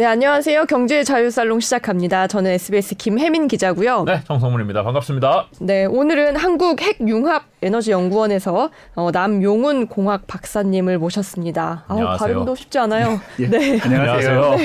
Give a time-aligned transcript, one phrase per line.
[0.00, 0.64] 네, 안녕하세요.
[0.64, 2.26] 경제 자유살롱 시작합니다.
[2.26, 4.04] 저는 SBS 김혜민 기자고요.
[4.04, 4.82] 네, 정성문입니다.
[4.82, 5.48] 반갑습니다.
[5.60, 11.84] 네, 오늘은 한국 핵융합 에너지 연구원에서 어, 남용훈 공학 박사님을 모셨습니다.
[11.86, 12.28] 아우, 안녕하세요.
[12.28, 13.20] 발음도 쉽지 않아요.
[13.40, 13.78] 예, 네.
[13.78, 14.56] 안녕하세요.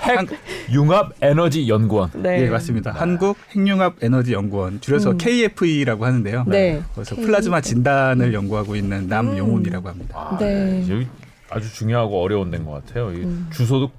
[0.00, 0.28] 핵
[0.72, 2.08] 융합 에너지 연구원.
[2.14, 2.44] 네.
[2.44, 2.92] 예, 맞습니다.
[2.92, 5.18] 한국 핵융합 에너지 연구원 줄여서 음.
[5.18, 6.44] KFE라고 하는데요.
[6.46, 6.80] 네.
[6.94, 7.26] 그래서 KFE.
[7.26, 10.14] 플라즈마 진단을 연구하고 있는 남용훈이라고 합니다.
[10.16, 10.54] 아, 네.
[10.54, 10.90] 네.
[10.90, 11.06] 여기
[11.50, 13.12] 아주 중요하고 어려운 데인 것 같아요.
[13.12, 13.48] 이 음.
[13.52, 13.90] 주소도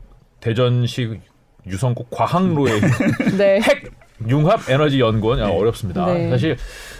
[0.49, 1.19] 대전시
[1.65, 2.79] 유성국 과학로에
[3.35, 3.59] 네.
[3.61, 3.89] 핵
[4.29, 5.57] 융합 에너지 연구원 야, 네.
[5.59, 6.05] 어렵습니다.
[6.05, 6.29] 네.
[6.29, 6.55] 사실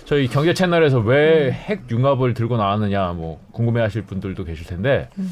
[0.05, 5.31] 저희 경제 채널에서 왜 핵 융합을 들고 나왔느냐 뭐 궁금해하실 분들도 계실 텐데 음.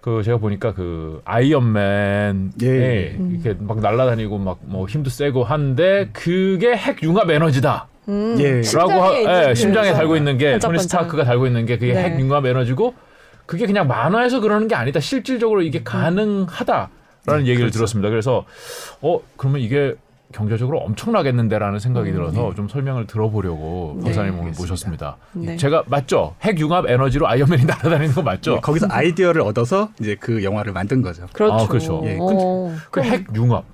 [0.00, 3.16] 그 제가 보니까 그 아이언맨에 예.
[3.18, 7.88] 이렇게 막 날아다니고 막 뭐 힘도 세고 한데 그게 핵 융합 에너지다.
[8.08, 8.62] 음, 예.
[8.62, 10.78] 심장에 라고 하, 예, 심장에 그 달고 있는 게 토니.
[10.78, 12.04] 스타크가 달고 있는 게 그게 네.
[12.04, 12.94] 핵 융합 에너지고
[13.46, 15.00] 그게 그냥 만화에서 그러는 게 아니다.
[15.00, 16.90] 실질적으로 이게 가능하다
[17.26, 17.78] 라는 네, 얘기를 그렇죠.
[17.78, 18.08] 들었습니다.
[18.10, 18.44] 그래서
[19.02, 19.94] 어 그러면 이게
[20.32, 22.14] 경제적으로 엄청나겠는데라는 생각이 음.
[22.14, 24.06] 들어서 좀 설명을 들어보려고 네.
[24.06, 24.60] 박사님을 알겠습니다.
[24.62, 25.16] 모셨습니다.
[25.32, 25.56] 네.
[25.56, 26.34] 제가 맞죠?
[26.42, 28.54] 핵 융합 에너지로 아이언맨이 날아다니는 거 맞죠?
[28.56, 31.26] 예, 거기서 아이디어를 얻어서 이제 그 영화를 만든 거죠.
[31.32, 31.54] 그렇죠.
[31.64, 32.02] 아, 그렇죠.
[32.04, 33.64] 예, 어, 그 그럼- 핵 융합,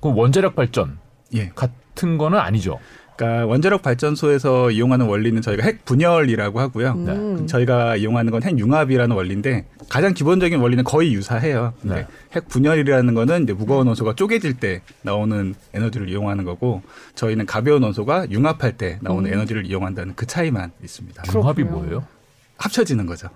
[0.00, 0.98] 그 원자력 발전
[1.34, 1.50] 예.
[1.54, 2.78] 같은 거는 아니죠.
[3.20, 6.92] 그러니까 원자력 발전소에서 이용하는 원리는 저희가 핵 분열이라고 하고요.
[6.96, 7.46] 음.
[7.46, 11.74] 저희가 이용하는 건 핵 융합이라는 원리인데 가장 기본적인 원리는 거의 유사해요.
[11.82, 12.06] 네.
[12.32, 16.80] 핵 분열이라는 거는 이제 무거운 원소가 쪼개질 때 나오는 에너지를 이용하는 거고
[17.16, 19.34] 저희는 가벼운 원소가 융합할 때 나오는 음.
[19.34, 21.24] 에너지를 이용한다는 그 차이만 있습니다.
[21.34, 21.64] 융합이.
[21.64, 22.06] 뭐예요?
[22.56, 23.28] 합쳐지는 거죠.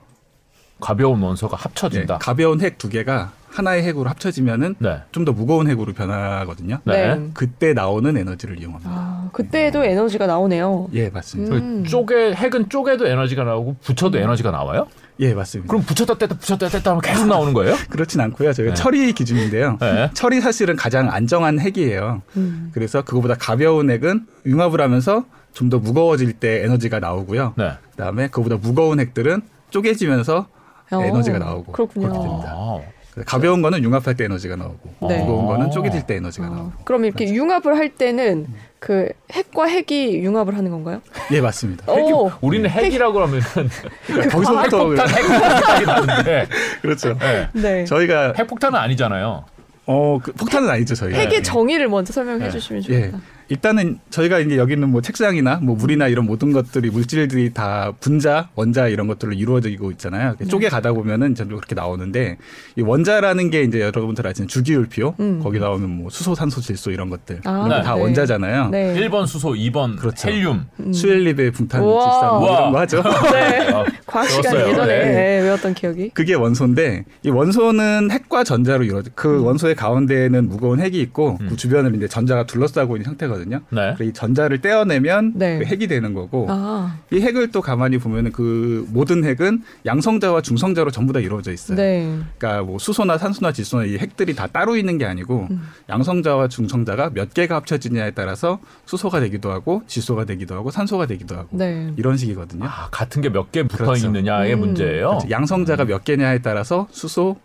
[0.80, 2.18] 가벼운 원소가 예, 합쳐진다.
[2.18, 5.00] 가벼운 핵 두 개가 하나의 핵으로 합쳐지면은 네.
[5.12, 6.80] 좀더 무거운 핵으로 변하거든요.
[6.84, 7.14] 네.
[7.14, 7.30] 네.
[7.34, 8.90] 그때 나오는 에너지를 이용합니다.
[8.92, 10.88] 아, 그때도 에너지가 나오네요.
[10.92, 11.54] 예, 맞습니다.
[11.54, 11.82] 음.
[11.84, 14.88] 그 쪼개 핵은 쪼개도 에너지가 나오고 붙여도 에너지가 나와요?
[15.20, 15.70] 예, 맞습니다.
[15.70, 17.76] 그럼 붙였다 뗐다 붙였다 뗐다 하면 계속 나오는 거예요?
[17.88, 18.52] 그렇진 않고요.
[18.52, 18.82] 저희가 네.
[18.82, 19.78] 처리 기준인데요.
[19.80, 20.10] 네.
[20.14, 22.22] 철이 사실은 가장 안정한 핵이에요.
[22.36, 22.70] 음.
[22.74, 27.54] 그래서 그거보다 가벼운 핵은 융합을 하면서 좀 더 무거워질 때 에너지가 나오고요.
[27.56, 27.70] 네.
[27.92, 30.46] 그다음에 그거보다 무거운 핵들은 쪼개지면서 어,
[30.92, 32.08] 에너지가 나오고 그렇군요.
[32.08, 32.52] 그렇게 됩니다.
[32.52, 32.80] 아,
[33.26, 35.18] 가벼운 거는 융합할 때 에너지가 나오고 네.
[35.20, 35.70] 무거운 거는 아.
[35.70, 36.72] 쪼개질 때 에너지가 어, 나오고.
[36.84, 38.46] 그럼 이렇게 융합을 할 때는
[38.80, 41.00] 그 핵과 핵이 융합을 하는 건가요?
[41.30, 41.90] 예, 맞습니다.
[41.92, 42.30] 핵이, 오.
[42.40, 43.40] 우리는 핵이라고 하면은
[44.06, 46.48] 그러니까 거기서부터 핵폭탄, 핵폭탄이 나는데
[46.82, 47.16] 그렇죠.
[47.18, 47.48] 네.
[47.52, 47.84] 네.
[47.84, 49.44] 저희가 핵폭탄은 아니잖아요.
[49.86, 51.16] 어, 그 폭탄은 아니죠, 저희가.
[51.18, 51.42] 핵의 네.
[51.42, 52.50] 정의를 먼저 설명해 네.
[52.50, 53.00] 주시면 예.
[53.10, 53.18] 좋겠다.
[53.48, 58.48] 일단은 저희가 이제 여기 있는 뭐 책상이나 뭐 물이나 이런 모든 것들이 물질들이 다 분자,
[58.54, 60.36] 원자 이런 것들로 이루어지고 있잖아요.
[60.38, 60.46] 네.
[60.46, 62.38] 쪼개 가다 보면은 전부 그렇게 나오는데
[62.76, 65.40] 이 원자라는 게 이제 여러분들 아시는 주기율표 음.
[65.42, 68.00] 거기 나오는 뭐 수소, 산소, 질소 이런 것들 아, 이런 거다 네.
[68.00, 68.68] 원자잖아요.
[68.70, 68.94] 네.
[68.94, 70.28] 1번 수소, 2번 그렇죠.
[70.28, 70.66] 헬륨.
[70.80, 70.92] 음.
[71.52, 72.04] 붕탄 우와.
[72.04, 72.54] 질산 뭐.
[72.54, 73.02] 이런 거 하죠.
[73.32, 73.72] 네.
[73.72, 74.54] 아, 과학 시간.
[74.54, 75.12] 예전에 네.
[75.12, 76.10] 네, 외웠던 기억이.
[76.10, 79.10] 그게 원소인데 이 원소는 핵과 전자로 이루어져.
[79.14, 79.44] 그 음.
[79.44, 81.48] 원소의 가운데에는 무거운 핵이 있고 음.
[81.48, 83.60] 그 주변을 이제 전자가 둘러싸고 있는 상태 거든요.
[83.70, 83.94] 네.
[83.96, 85.58] 그래서 이 전자를 떼어내면 네.
[85.58, 90.90] 그 핵이 되는 거고 아, 이 핵을 또 가만히 보면은 그 모든 핵은 양성자와 중성자로
[90.90, 91.76] 전부 다 이루어져 있어요.
[91.76, 92.18] 네.
[92.38, 95.62] 그러니까 뭐 수소나 산소나 질소나 이 핵들이 다 따로 있는 게 아니고 음.
[95.88, 101.48] 양성자와 중성자가 몇 개가 합쳐지냐에 따라서 수소가 되기도 하고 질소가 되기도 하고 산소가 되기도 하고
[101.52, 101.92] 네.
[101.96, 102.64] 이런 식이거든요.
[102.64, 104.06] 아, 같은 게 몇 개 붙어 그렇죠.
[104.06, 104.60] 있느냐의 음.
[104.60, 105.08] 문제예요.
[105.08, 105.30] 그렇죠.
[105.30, 107.36] 양성자가 몇 개냐에 따라서 수소,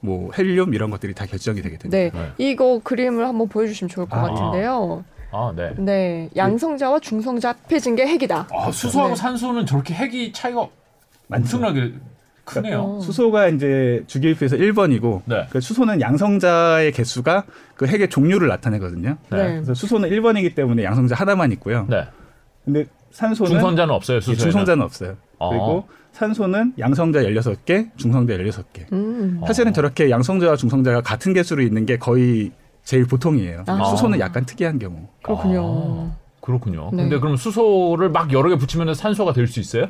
[0.00, 1.96] 뭐 헬륨 이런 것들이 다 결정이 되게 됩니다.
[1.96, 2.10] 네.
[2.12, 2.32] 네.
[2.38, 4.22] 이거 그림을 한번 보여주시면 좋을 것 아.
[4.22, 5.04] 같은데요.
[5.06, 5.15] 아,
[5.54, 5.74] 네.
[5.76, 6.30] 네.
[6.36, 8.48] 양성자와 중성자 합해진 게 핵이다.
[8.52, 9.16] 아, 수소하고 네.
[9.16, 10.66] 산소는 저렇게 핵이 차이가
[11.28, 11.56] 많죠.
[11.56, 11.92] 엄청나게
[12.44, 12.80] 크네요.
[12.80, 13.00] 어.
[13.00, 15.46] 수소가 이제 주기율표에서 1번이고 네.
[15.50, 17.44] 그 수소는 양성자의 개수가
[17.74, 19.16] 그 핵의 종류를 나타내거든요.
[19.30, 19.36] 네.
[19.36, 19.52] 네.
[19.54, 21.86] 그래서 수소는 1번이기 때문에 양성자 하나만 있고요.
[21.90, 22.04] 네.
[22.64, 24.40] 근데 산소는 중성자는 없어요, 예, 수소에는.
[24.40, 25.16] 중성자는 없어요.
[25.38, 25.48] 아.
[25.48, 28.92] 그리고 산소는 양성자 16개, 중성자 16개.
[28.92, 29.38] 음.
[29.42, 29.46] 어.
[29.46, 32.52] 사실은 저렇게 양성자와 중성자가 같은 개수로 있는 게 거의
[32.86, 33.64] 제일 보통이에요.
[33.66, 33.84] 아.
[33.84, 35.08] 수소는 약간 특이한 경우.
[35.22, 36.12] 그렇군요.
[36.12, 36.90] 아, 그렇군요.
[36.92, 37.02] 네.
[37.02, 39.86] 근데 그럼 수소를 막 여러 개 붙이면 산소가 될 수 있어요?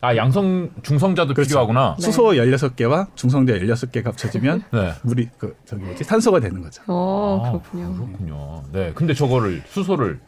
[0.00, 1.50] 아, 양성 중성자도 그렇죠.
[1.50, 1.94] 필요하구나.
[1.96, 2.02] 네.
[2.02, 4.92] 수소 16개와 중성자 16개가 합쳐지면 네.
[5.02, 6.02] 물이 그 저기 뭐지?
[6.02, 6.82] 산소가 되는 거죠.
[6.88, 7.94] 어, 아, 그렇군요.
[7.94, 8.62] 그렇군요.
[8.72, 8.90] 네.
[8.96, 10.18] 근데 저거를 수소를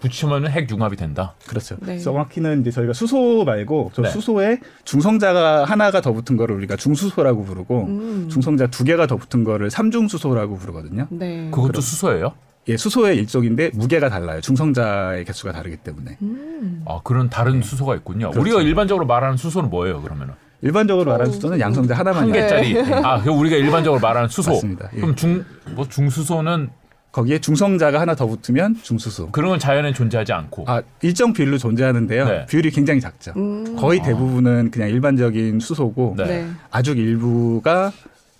[0.00, 1.34] 붙이면 핵 융합이 된다.
[1.46, 1.76] 그렇죠.
[1.80, 1.98] 네.
[1.98, 4.08] 정확히는 이제 저희가 수소 말고 저 네.
[4.10, 8.28] 수소에 중성자가 하나가 더 붙은 거를 우리가 중수소라고 부르고 음.
[8.30, 11.06] 중성자 두 개가 더 붙은 거를 삼중수소라고 부르거든요.
[11.10, 11.48] 네.
[11.50, 12.32] 그것도 수소예요?
[12.68, 14.40] 예, 수소의 일종인데 무게가 달라요.
[14.40, 16.18] 중성자의 개수가 다르기 때문에.
[16.22, 16.82] 음.
[16.86, 18.30] 아, 그런 다른 수소가 있군요.
[18.30, 18.40] 그렇죠.
[18.40, 20.34] 우리가 일반적으로 말하는 수소는 뭐예요, 그러면은?
[20.62, 22.32] 일반적으로 말하는 어, 수소는 양성자 하나만 한.
[22.32, 22.78] 개짜리.
[23.02, 24.50] 아, 그 우리가 일반적으로 말하는 수소.
[24.52, 24.90] 맞습니다.
[24.94, 25.00] 예.
[25.00, 25.44] 그럼 중
[25.74, 26.68] 뭐 중수소는
[27.12, 29.30] 거기에 중성자가 하나 더 붙으면 중수소.
[29.30, 30.64] 그런 건 자연에 존재하지 않고.
[30.68, 32.24] 아, 일정 비율로 존재하는데요.
[32.28, 32.46] 네.
[32.46, 33.32] 비율이 굉장히 작죠.
[33.36, 33.74] 음.
[33.76, 34.04] 거의 아.
[34.04, 36.24] 대부분은 그냥 일반적인 수소고 네.
[36.24, 36.50] 네.
[36.70, 37.92] 아주 일부가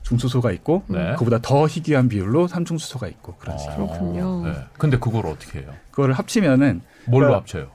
[0.05, 1.14] 중수소가 있고 네.
[1.19, 4.44] 그보다 더 희귀한 비율로 삼중수소가 있고 그런 식으로 그렇군요.
[4.44, 4.52] 네.
[4.78, 5.73] 근데 그걸 어떻게 해요?
[5.90, 7.69] 그거를 합치면은 뭘로 그러니까- 합쳐요?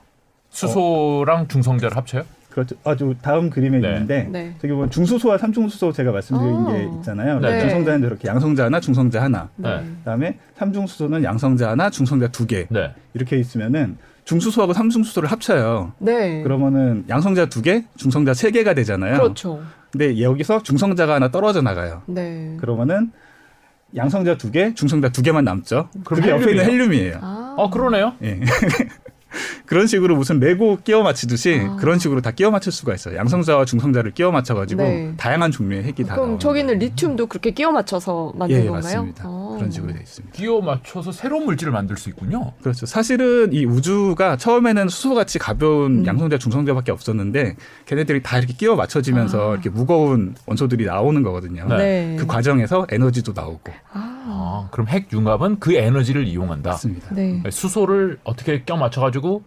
[0.50, 2.22] 수소랑 중성자를 합쳐요?
[2.56, 2.74] 그렇죠.
[2.84, 3.88] 아주 다음 그림에 네.
[3.88, 4.54] 있는데 네.
[4.62, 6.72] 저기 보면 중수소와 삼중수소 제가 말씀드린 아.
[6.72, 7.38] 게 있잖아요.
[7.38, 7.60] 네.
[7.60, 9.50] 중성자는 이렇게 양성자 하나, 중성자 하나.
[9.56, 9.84] 네.
[9.98, 12.66] 그다음에 삼중수소는 양성자 하나, 중성자 두 개.
[12.70, 12.94] 네.
[13.12, 15.92] 이렇게 있으면은 중수소하고 삼중수소를 합쳐요.
[15.98, 16.42] 네.
[16.44, 19.18] 그러면은 양성자 두 개, 중성자 세 개가 되잖아요.
[19.18, 19.60] 그렇죠.
[19.92, 22.04] 근데 여기서 중성자가 하나 떨어져 나가요.
[22.06, 22.56] 네.
[22.58, 23.12] 그러면은
[23.94, 25.90] 양성자 두 개, 중성자 두 개만 남죠.
[26.06, 27.18] 그게 옆에 있는 헬륨이에요?
[27.20, 27.54] 아.
[27.58, 28.14] 어 그러네요.
[28.22, 28.40] 예.
[29.66, 31.76] 그런 식으로 무슨 레고 끼워 맞추듯이 아.
[31.76, 33.16] 그런 식으로 다 끼워 맞출 수가 있어요.
[33.16, 35.12] 양성자와 중성자를 끼워 맞춰 가지고 네.
[35.16, 36.78] 다양한 종류의 핵이 다 그럼 저기는.
[36.78, 38.82] 리튬도 그렇게 끼워 맞춰서 만든 예, 예, 건가요?
[38.82, 39.24] 맞습니다.
[39.26, 39.54] 아.
[39.56, 40.36] 그런 식으로 되어 있습니다.
[40.36, 42.52] 끼워 맞춰서 새로운 물질을 만들 수 있군요.
[42.62, 42.86] 그렇죠.
[42.86, 46.06] 사실은 이 우주가 처음에는 수소같이 가벼운 음.
[46.06, 47.56] 양성자, 중성자밖에 없었는데
[47.86, 49.52] 걔네들이 다 이렇게 끼워 맞춰지면서 아.
[49.54, 51.66] 이렇게 무거운 원소들이 나오는 거거든요.
[51.68, 51.76] 네.
[51.76, 52.16] 네.
[52.18, 53.72] 그 과정에서 에너지도 나오고
[54.26, 54.66] 아.
[54.66, 56.70] 아, 그럼 핵 융합은 그 에너지를 이용한다.
[56.70, 57.14] 맞습니다.
[57.14, 57.42] 네.
[57.50, 59.42] 수소를 어떻게 껴 맞춰가지고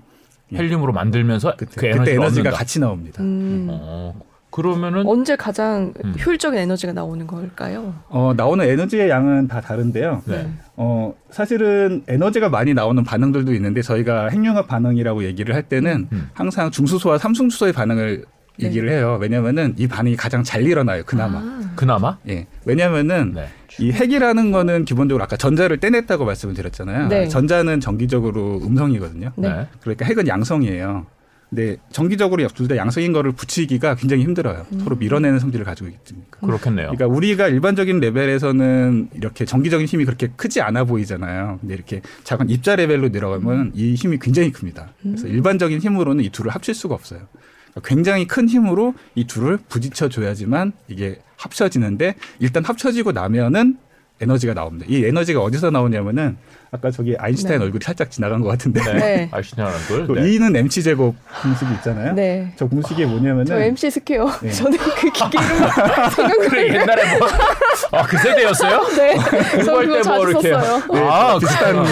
[0.54, 0.58] 예.
[0.58, 2.58] 헬륨으로 만들면서 그때, 그 에너지를 그때 에너지가 얻는다.
[2.58, 3.22] 같이 나옵니다.
[3.22, 3.68] 음.
[3.70, 6.16] 어, 그러면은 언제 가장 음.
[6.26, 7.94] 효율적인 에너지가 나오는 걸까요?
[8.08, 10.24] 어, 나오는 에너지의 양은 다 다른데요.
[10.26, 10.50] 네.
[10.76, 16.30] 어, 사실은 에너지가 많이 나오는 반응들도 있는데 저희가 핵융합 반응이라고 얘기를 할 때는 음.
[16.34, 18.26] 항상 중수소와 삼중수소의 반응을
[18.58, 18.66] 네.
[18.68, 19.18] 얘기를 해요.
[19.22, 21.04] 왜냐면은 이 반응이 가장 잘 일어나요.
[21.06, 21.38] 그나마.
[21.40, 21.72] 아.
[21.76, 22.48] 그나마 예.
[22.66, 23.48] 왜냐면은 네.
[23.80, 27.08] 이 핵이라는 거는 기본적으로 아까 전자를 떼냈다고 말씀을 드렸잖아요.
[27.08, 27.28] 네.
[27.28, 29.31] 전자는 정기적으로 음성이거든요.
[29.36, 29.50] 네.
[29.50, 29.68] 네.
[29.81, 31.06] 그러니까 핵은 양성이에요.
[31.50, 34.68] 근데 정기적으로 둘 다 양성인 거를 붙이기가 굉장히 힘들어요.
[34.72, 34.80] 음.
[34.81, 36.40] 서로 밀어내는 성질을 가지고 있으니까.
[36.46, 36.92] 그렇겠네요.
[36.92, 41.58] 그러니까 우리가 일반적인 레벨에서는 이렇게 정기적인 힘이 그렇게 크지 않아 보이잖아요.
[41.62, 44.90] 근데 이렇게 작은 입자 레벨로 내려가면 이 힘이 굉장히 큽니다.
[45.02, 45.31] 그래서 음.
[45.34, 47.22] 일반적인 힘으로는 이 둘을 합칠 수가 없어요.
[47.72, 53.78] 그러니까 굉장히 큰 힘으로 이 둘을 부딪혀 줘야지만 이게 합쳐지는데 일단 합쳐지고 나면은
[54.22, 54.86] 에너지가 나옵니다.
[54.90, 56.36] 이 에너지가 어디서 나오냐면은
[56.72, 57.66] 아까 저기 아인슈타인 네.
[57.66, 58.94] 얼굴이 살짝 지나간 것 같은데 네.
[58.94, 59.30] 네.
[59.34, 60.08] 아시나는 걸.
[60.08, 60.34] 그 네.
[60.34, 62.14] E는 mc 제곱 공식이 있잖아요.
[62.14, 62.54] 네.
[62.58, 64.30] 저 공식이 뭐냐면은 저 MC 스퀘어.
[64.42, 64.52] 네.
[64.52, 66.68] 저는 그 기계 이름 그래.
[66.82, 67.28] 옛날에 뭐,
[67.92, 68.88] 아, 그 세대였어요?
[68.98, 69.16] 네.
[69.64, 70.50] 저 공부할 그거 때 자주 뭐 이렇게.
[70.52, 71.10] 썼어요.
[71.10, 71.86] 아, 비슷한.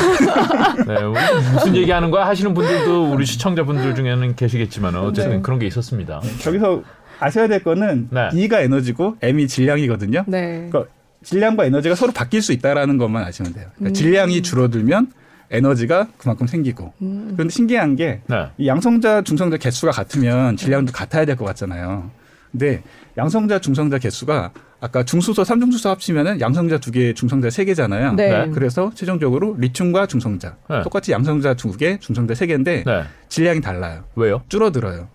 [0.86, 5.42] 네, 무슨 얘기하는 거야 하시는 분들도 우리 시청자분들 중에는 계시겠지만 어쨌든 네.
[5.42, 6.22] 그런 게 있었습니다.
[6.42, 6.84] 저기서
[7.20, 8.30] 아셔야 될 거는 네.
[8.34, 10.24] E가 에너지고 M이 질량이거든요.
[10.28, 10.68] 네.
[10.70, 10.86] 그러니까
[11.24, 13.66] 질량과 에너지가 서로 바뀔 수 있다라는 것만 아시면 돼요.
[13.76, 13.94] 그러니까 음.
[13.94, 15.12] 질량이 줄어들면
[15.50, 16.94] 에너지가 그만큼 생기고.
[17.02, 17.32] 음.
[17.34, 18.48] 그런데 신기한 게 네.
[18.58, 22.12] 이 양성자, 중성자 개수가 같으면 질량도 같아야 될 것 같잖아요.
[22.52, 22.82] 근데
[23.18, 28.14] 양성자, 중성자 개수가 아까 중수소, 삼중수소 합치면은 양성자 두 개, 중성자 세 개잖아요.
[28.14, 28.30] 네.
[28.46, 28.52] 네.
[28.52, 30.82] 그래서 최종적으로 리튬과 중성자 네.
[30.84, 33.04] 똑같이 양성자 두 개, 중성자 세 개인데 네.
[33.28, 34.04] 질량이 달라요.
[34.16, 34.44] 왜요?
[34.50, 35.08] 줄어들어요.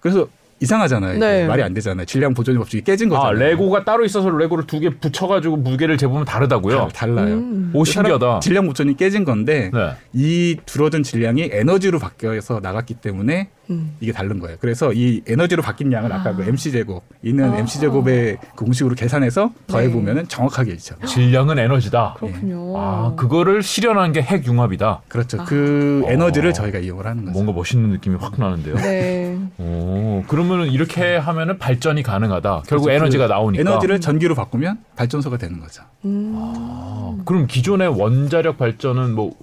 [0.00, 0.28] 그래서
[0.60, 1.18] 이상하잖아요.
[1.18, 1.46] 네.
[1.46, 2.06] 말이 안 되잖아요.
[2.06, 3.38] 질량 보존 법칙이 깨진 아, 거잖아요.
[3.38, 6.88] 레고가 따로 있어서 레고를 두 개 붙여가지고 무게를 재보면 다르다고요?
[6.92, 7.34] 달- 달라요.
[7.36, 7.70] 음.
[7.74, 8.40] 오, 신기하다.
[8.40, 9.92] 질량 보존이 깨진 건데 네.
[10.12, 13.96] 이 줄어든 질량이 에너지로 바뀌어서 나갔기 때문에 음.
[14.00, 14.56] 이게 다른 거예요.
[14.60, 16.34] 그래서 이 에너지로 바뀐 양을 아까 아.
[16.34, 17.58] 그 MC 제곱 있는 아.
[17.58, 19.92] MC 제곱의 그 공식으로 계산해서 더해 네.
[19.92, 20.94] 보면은 정확하게 있죠.
[21.06, 22.14] 질량은 에너지다.
[22.18, 22.74] 그렇군요.
[22.78, 25.02] 아, 그거를 실현한 게 핵융합이다.
[25.08, 25.44] 그렇죠.
[25.44, 26.12] 그 아.
[26.12, 26.52] 에너지를 어.
[26.52, 27.32] 저희가 이용을 하는 거죠.
[27.32, 28.76] 뭔가 멋있는 느낌이 확 나는데요.
[28.76, 29.38] 네.
[29.58, 32.62] 오, 그러면 이렇게 하면은 발전이 가능하다.
[32.66, 32.90] 결국 그렇죠.
[32.90, 33.60] 에너지가 그 나오니까.
[33.60, 35.82] 에너지를 전기로 바꾸면 발전소가 되는 거죠.
[36.04, 36.34] 음.
[36.36, 39.34] 아, 그럼 기존의 원자력 발전은 뭐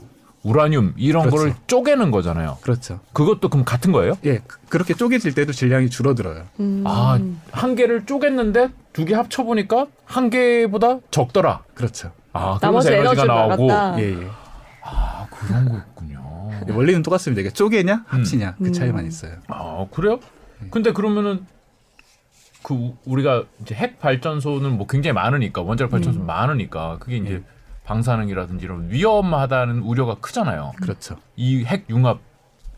[0.43, 1.37] 우라늄 이런 그렇죠.
[1.37, 2.57] 거를 쪼개는 거잖아요.
[2.61, 2.99] 그렇죠.
[3.13, 4.17] 그것도 그럼 같은 거예요?
[4.25, 6.43] 예, 그- 그렇게 쪼개질 때도 질량이 줄어들어요.
[6.59, 6.83] 음.
[6.85, 7.17] 아,
[7.51, 11.63] 한 개를 쪼갰는데 두 개 합쳐 보니까 한 개보다 적더라.
[11.73, 12.11] 그렇죠.
[12.33, 13.69] 아, 나머지 그러면서 에너지가 나오고.
[14.01, 14.27] 예, 예.
[14.83, 16.51] 아, 그런 거였군요.
[16.69, 17.41] 원리는 똑같습니다.
[17.41, 18.73] 이게 쪼개냐 합치냐 그 음.
[18.73, 19.33] 차이만 있어요.
[19.47, 20.19] 아, 그래요?
[20.71, 21.45] 근데 그러면은
[22.63, 27.33] 그 우- 우리가 이제 핵 발전소는 뭐 굉장히 많으니까 원자력 발전소 는 많으니까 그게 이제
[27.35, 27.43] 예.
[27.85, 30.73] 방사능이라든지 이런 위험하다는 우려가 크잖아요.
[30.81, 31.17] 그렇죠.
[31.35, 32.19] 이 핵 융합도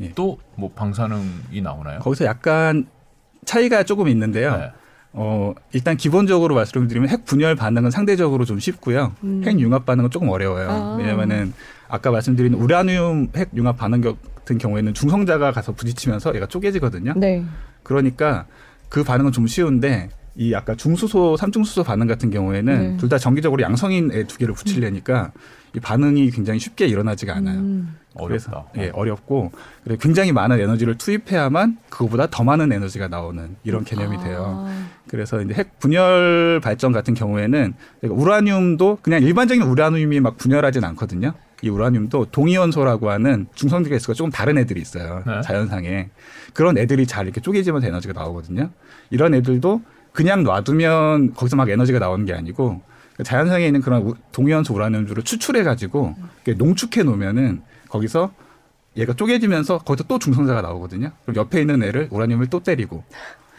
[0.02, 0.14] 예.
[0.56, 2.00] 뭐 방사능이 나오나요?
[2.00, 2.88] 거기서 약간
[3.46, 4.58] 차이가 조금 있는데요.
[4.58, 4.72] 네.
[5.14, 9.14] 어, 일단 기본적으로 말씀드리면 핵 분열 반응은 상대적으로 좀 쉽고요.
[9.24, 9.44] 음.
[9.46, 10.70] 핵 융합 반응은 조금 어려워요.
[10.70, 10.96] 아.
[11.00, 11.54] 왜냐면은
[11.88, 17.14] 아까 말씀드린 우라늄 핵 융합 반응 같은 경우에는 중성자가 가서 부딪히면서 얘가 쪼개지거든요.
[17.16, 17.46] 네.
[17.84, 18.46] 그러니까
[18.90, 22.98] 그 반응은 좀 쉬운데 이 아까 중수소, 삼중수소 반응 같은 경우에는 네.
[22.98, 25.32] 둘다 정기적으로 양성인 애 두 개를 붙이려니까
[25.75, 27.60] 이 반응이 굉장히 쉽게 일어나지가 않아요.
[27.60, 27.96] 음.
[28.18, 28.82] 그래서 어렵다.
[28.82, 29.51] 예, 어렵고
[29.84, 34.65] 그리고 굉장히 많은 에너지를 투입해야만 그거보다 더 많은 에너지가 나오는 이런 개념이 돼요.
[34.68, 34.88] 아.
[35.08, 41.34] 그래서 이제 핵 분열 발전 같은 경우에는 그러니까 우라늄도 그냥 일반적인 우라늄이 막 분열하진 않거든요.
[41.62, 45.24] 이 우라늄도 동위원소라고 하는 중성질 개수가 조금 다른 애들이 있어요.
[45.25, 45.42] 네.
[45.42, 46.10] 자연상에
[46.54, 48.70] 그런 애들이 잘 이렇게 쪼개지면서 에너지가 나오거든요.
[49.10, 49.82] 이런 애들도
[50.15, 52.81] 그냥 놔두면 거기서 막 에너지가 나오는 게 아니고
[53.24, 56.15] 자연상에 있는 그런 우- 동위원소 우라늄주를 추출해 가지고
[56.57, 58.31] 농축해 놓으면은 거기서
[58.98, 61.12] 얘가 쪼개지면서 거기서 또 중성자가 나오거든요.
[61.24, 63.03] 그럼 옆에 있는 애를 우라늄을 또 때리고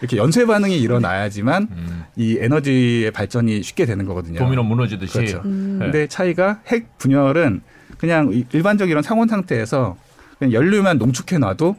[0.01, 2.05] 이렇게 연쇄 반응이 일어나야지만 음.
[2.17, 4.39] 이 에너지의 발전이 쉽게 되는 거거든요.
[4.39, 5.13] 도미노 무너지듯이.
[5.13, 5.43] 그렇죠.
[5.45, 5.77] 음.
[5.79, 5.85] 네.
[5.87, 7.61] 근데 차이가 핵 분열은
[7.99, 9.97] 그냥 이- 일반적인 이런 상온 상태에서
[10.39, 11.77] 그냥 연료만 농축해 놔도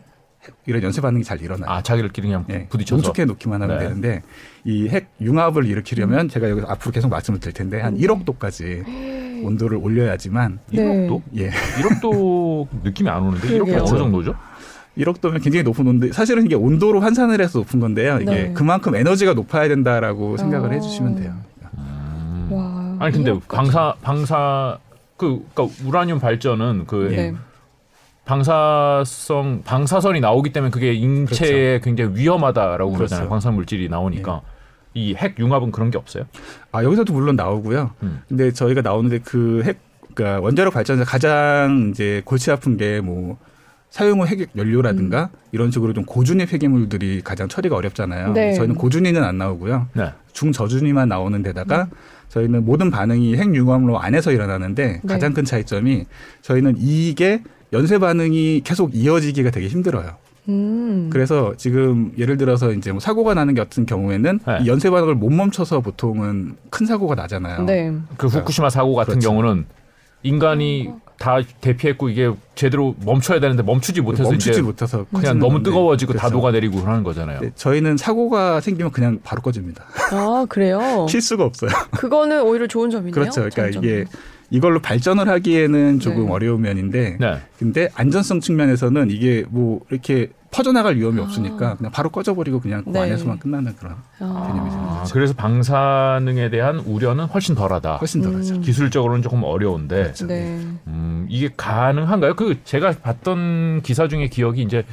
[0.66, 1.70] 이런 연쇄 반응이 잘 일어나요.
[1.70, 2.96] 아 자기들끼리 그냥 예, 부딪혀서.
[3.02, 3.84] 농축해 놓기만 하면 네.
[3.86, 4.22] 되는데
[4.66, 8.84] 이 핵 융합을 일으키려면 제가 여기서 앞으로 계속 말씀을 드릴 텐데 한 1억 도까지
[9.44, 10.82] 온도를 올려야지만 네.
[10.84, 11.22] 1억 도?
[11.38, 13.78] 예, 1억 도 느낌이 안 오는데 1억도 그러게요.
[13.84, 14.36] 어느 정도죠?
[14.98, 16.12] 1억 도면 굉장히 높은 온도.
[16.12, 18.18] 사실은 이게 온도로 환산을 해서 높은 건데요.
[18.20, 18.54] 이게 네.
[18.54, 20.72] 그만큼 에너지가 높아야 된다라고 생각을 어.
[20.74, 21.36] 해주시면 돼요.
[22.50, 22.96] 와.
[23.00, 23.38] 아니 근데.
[23.48, 24.78] 방사 방사
[25.18, 27.34] 그 그러니까 우라늄 발전은 그 네.
[28.28, 32.98] 방사성 방사선이 나오기 때문에 그게 인체에 굉장히 위험하다라고 그렇죠.
[32.98, 33.30] 그러잖아요.
[33.30, 34.42] 방사 물질이 나오니까
[34.94, 36.26] 이핵 융합은 그런 게 없어요.
[36.72, 37.92] 아 여기서도 물론 나오고요.
[38.04, 38.22] 음.
[38.28, 39.80] 근데 저희가 나오는데 그 핵,
[40.14, 43.38] 그러니까 원자력 발전에서 가장 이제 골치 아픈 게 뭐
[43.90, 48.34] 사용 후 핵 연료라든가 이런 식으로 좀 고준위 폐기물들이 가장 처리가 어렵잖아요.
[48.34, 48.54] 네.
[48.54, 49.88] 저희는 고준위는 안 나오고요.
[49.94, 50.12] 네.
[50.34, 51.88] 중저준위만 나오는 데다가
[52.30, 55.08] 저희는 모든 반응이 핵융합로 안에서 일어나는데 네.
[55.08, 56.06] 가장 큰 차이점이
[56.42, 57.42] 저희는 이게
[57.74, 60.16] 연쇄 반응이 계속 이어지기가 되게 힘들어요.
[60.50, 61.10] 음.
[61.12, 64.58] 그래서 지금 예를 들어서 이제 뭐 사고가 나는 게 같은 경우에는 네.
[64.64, 67.64] 이 연쇄 반응을 못 멈춰서 보통은 큰 사고가 나잖아요.
[67.64, 67.94] 네.
[68.16, 69.30] 그 후쿠시마 사고 같은 그렇죠.
[69.30, 69.66] 경우는
[70.24, 75.64] 인간이 다 대피했고 이게 제대로 멈춰야 되는데 멈추지 못해서 멈추지 이제 못해서 그냥 너무.
[75.64, 76.36] 뜨거워지고 다 그렇죠.
[76.36, 77.42] 녹아내리고 그러는 거잖아요.
[77.42, 79.84] 네, 저희는 사고가 생기면 그냥 바로 꺼집니다.
[80.12, 81.08] 아 그래요.
[81.10, 81.72] 킬 수가 없어요.
[81.92, 83.12] 그거는 오히려 좋은 점이네요.
[83.14, 83.42] 그렇죠.
[83.42, 83.88] 그러니까 장점이.
[83.88, 84.06] 이게
[84.50, 86.32] 이걸로 발전을 하기에는 조금 네.
[86.32, 87.42] 어려운 면인데 네.
[87.60, 91.24] 근데 안전성 측면에서는 이게 뭐 이렇게 퍼져나갈 위험이 아.
[91.24, 93.02] 없으니까 그냥 바로 꺼져버리고 그냥 그 네.
[93.02, 94.48] 안에서만 끝나는 그런 아.
[94.48, 95.14] 개념이 되는 아, 거죠.
[95.14, 97.98] 그래서 방사능에 대한 우려는 훨씬 덜하다.
[97.98, 98.56] 훨씬 덜하죠.
[98.56, 98.62] 음.
[98.62, 100.28] 기술적으로는 조금 어려운데 그렇죠.
[100.28, 100.62] 네.
[100.88, 102.36] 음, 이게 가능한가요?
[102.36, 104.86] 그 제가 봤던 기사 중에 기억이 이제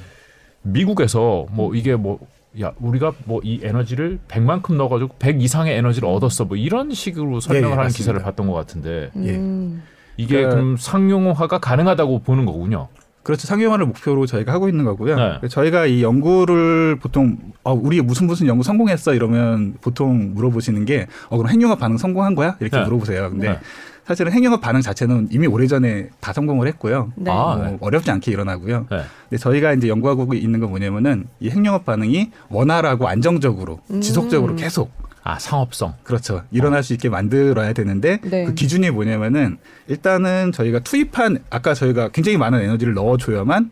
[0.62, 2.18] 미국에서 뭐 이게 뭐
[2.60, 6.44] 야, 우리가 뭐 이 에너지를 100만큼 넣어가지고 100 이상의 에너지를 얻었어.
[6.44, 7.96] 뭐 이런 식으로 설명을 예, 하는 맞습니다.
[7.98, 9.30] 기사를 봤던 것 같은데 예.
[9.36, 9.82] 음.
[10.16, 12.88] 이게 그- 그럼 상용화가 가능하다고 보는 거군요.
[13.24, 13.46] 그렇죠.
[13.46, 15.16] 상용화를 목표로 저희가 하고 있는 거고요.
[15.16, 15.48] 네.
[15.48, 21.38] 저희가 이 연구를 보통 어, 우리 무슨 무슨 연구 성공했어 이러면 보통 물어보시는 게 어,
[21.38, 22.56] 그럼 핵융합 반응 성공한 거야?
[22.60, 22.84] 이렇게 네.
[22.84, 23.30] 물어보세요.
[23.30, 23.58] 근데 네.
[24.06, 27.12] 사실은 핵융합 반응 자체는 이미 오래전에 다 성공을 했고요.
[27.16, 27.30] 네.
[27.30, 27.78] 아, 뭐 네.
[27.80, 28.86] 어렵지 않게 일어나고요.
[28.90, 29.00] 네.
[29.30, 34.02] 근데 저희가 이제 연구하고 있는 건 뭐냐면은 이 핵융합 반응이 원활하고 안정적으로 음.
[34.02, 34.90] 지속적으로 계속
[35.24, 35.94] 아 상업성.
[36.02, 36.42] 그렇죠.
[36.50, 38.44] 일어날 수 있게 만들어야 되는데 네.
[38.44, 39.56] 그 기준이 뭐냐면은
[39.88, 43.70] 일단은 저희가 투입한 아까 저희가 굉장히 많은 에너지를 넣어줘야만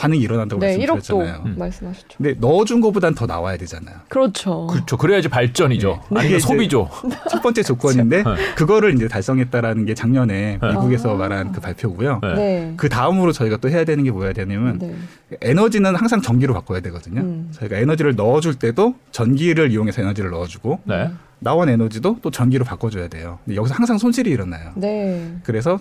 [0.00, 1.42] 반응이 일어난다고 네, 1억도 말씀드렸잖아요.
[1.44, 1.54] 음.
[1.58, 2.08] 말씀하셨죠.
[2.16, 3.96] 근데 넣어준 것보단 더 나와야 되잖아요.
[4.08, 4.66] 그렇죠.
[4.68, 4.96] 그렇죠.
[4.96, 6.00] 그래야지 발전이죠.
[6.10, 6.20] 네.
[6.20, 6.88] 아니면 이제- 소비죠.
[7.30, 8.54] 첫 번째 조건인데 네.
[8.54, 10.68] 그거를 이제 달성했다라는 게 작년에 네.
[10.70, 11.16] 미국에서 아.
[11.18, 12.20] 말한 그 발표고요.
[12.22, 12.34] 네.
[12.34, 12.74] 네.
[12.78, 14.94] 그 다음으로 저희가 또 해야 되는 게 뭐야 되냐면 네.
[15.42, 17.20] 에너지는 항상 전기로 바꿔야 되거든요.
[17.20, 17.48] 음.
[17.52, 21.10] 저희가 에너지를 넣어줄 때도 전기를 이용해서 에너지를 넣어주고 네.
[21.40, 23.38] 나온 에너지도 또 전기로 바꿔줘야 돼요.
[23.54, 24.72] 여기서 항상 손실이 일어나요.
[24.76, 25.34] 네.
[25.42, 25.78] 그래서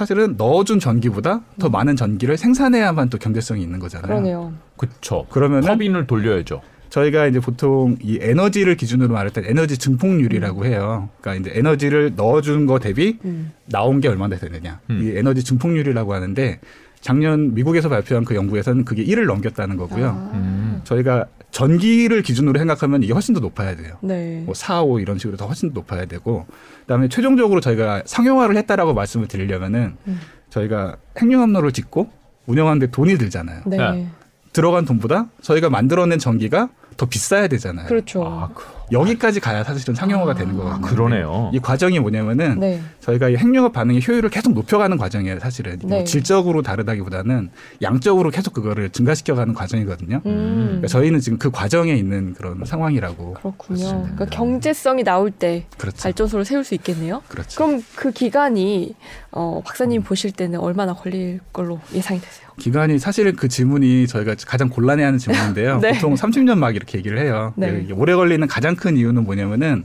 [0.00, 4.06] 사실은 넣어준 전기보다 더 많은 전기를 생산해야만 또 경제성이 있는 거잖아요.
[4.06, 4.54] 그러네요.
[4.78, 5.26] 그렇죠.
[5.28, 6.62] 그러면은 터빈을 돌려야죠.
[6.88, 11.10] 저희가 이제 보통 이 에너지를 기준으로 말할 때 에너지 증폭률이라고 해요.
[11.20, 13.52] 그러니까 이제 에너지를 넣어준 거 대비 음.
[13.66, 14.80] 나온 게 얼마나 되느냐.
[14.88, 15.02] 음.
[15.02, 16.60] 이 에너지 증폭률이라고 하는데
[17.02, 20.06] 작년 미국에서 발표한 그 연구에서는 그게 1을 넘겼다는 거고요.
[20.06, 20.30] 아.
[20.32, 20.80] 음.
[20.84, 23.96] 저희가 전기를 기준으로 생각하면 이게 훨씬 더 높아야 돼요.
[24.00, 24.42] 네.
[24.46, 26.46] 뭐 4, 5 이런 식으로 더 훨씬 더 높아야 되고
[26.90, 30.20] 그다음에 최종적으로 저희가 상용화를 했다라고 말씀을 드리려면은 음.
[30.50, 32.10] 저희가 핵융합로를 짓고
[32.46, 33.62] 운영하는데 돈이 들잖아요.
[33.66, 33.76] 네.
[33.76, 34.08] 네.
[34.52, 37.86] 들어간 돈보다 저희가 만들어낸 전기가 더 비싸야 되잖아요.
[37.86, 38.24] 그렇죠.
[38.26, 40.34] 아, 그, 여기까지 가야 사실은 상용화가 아.
[40.34, 40.80] 되는 거거든요.
[40.86, 41.50] 그러네요.
[41.52, 42.80] 이 과정이 뭐냐면은 네.
[43.00, 45.78] 저희가 이 핵융합 반응의 효율을 계속 높여가는 과정이에요, 사실은.
[45.82, 46.04] 뭐 네.
[46.04, 47.50] 질적으로 다르다기보다는
[47.82, 50.20] 양적으로 계속 그거를 증가시켜가는 과정이거든요.
[50.26, 50.64] 음.
[50.66, 53.34] 그러니까 저희는 지금 그 과정에 있는 그런 상황이라고.
[53.34, 54.02] 그렇군요.
[54.02, 56.02] 그러니까 경제성이 나올 때 그렇죠.
[56.02, 57.22] 발전소를 세울 수 있겠네요.
[57.28, 57.56] 그렇죠.
[57.56, 58.94] 그럼 그 기간이
[59.32, 62.50] 어, 박사님 보실 때는 얼마나 걸릴 걸로 예상이 되세요?
[62.58, 65.78] 기간이 사실은 그 질문이 저희가 가장 곤란해하는 질문인데요.
[65.82, 65.92] 네.
[65.94, 67.52] 보통 30년 막 이렇게 얘기를 해요.
[67.56, 67.80] 네.
[67.84, 69.84] 이게 오래 걸리는 가장 큰 이유는 뭐냐면은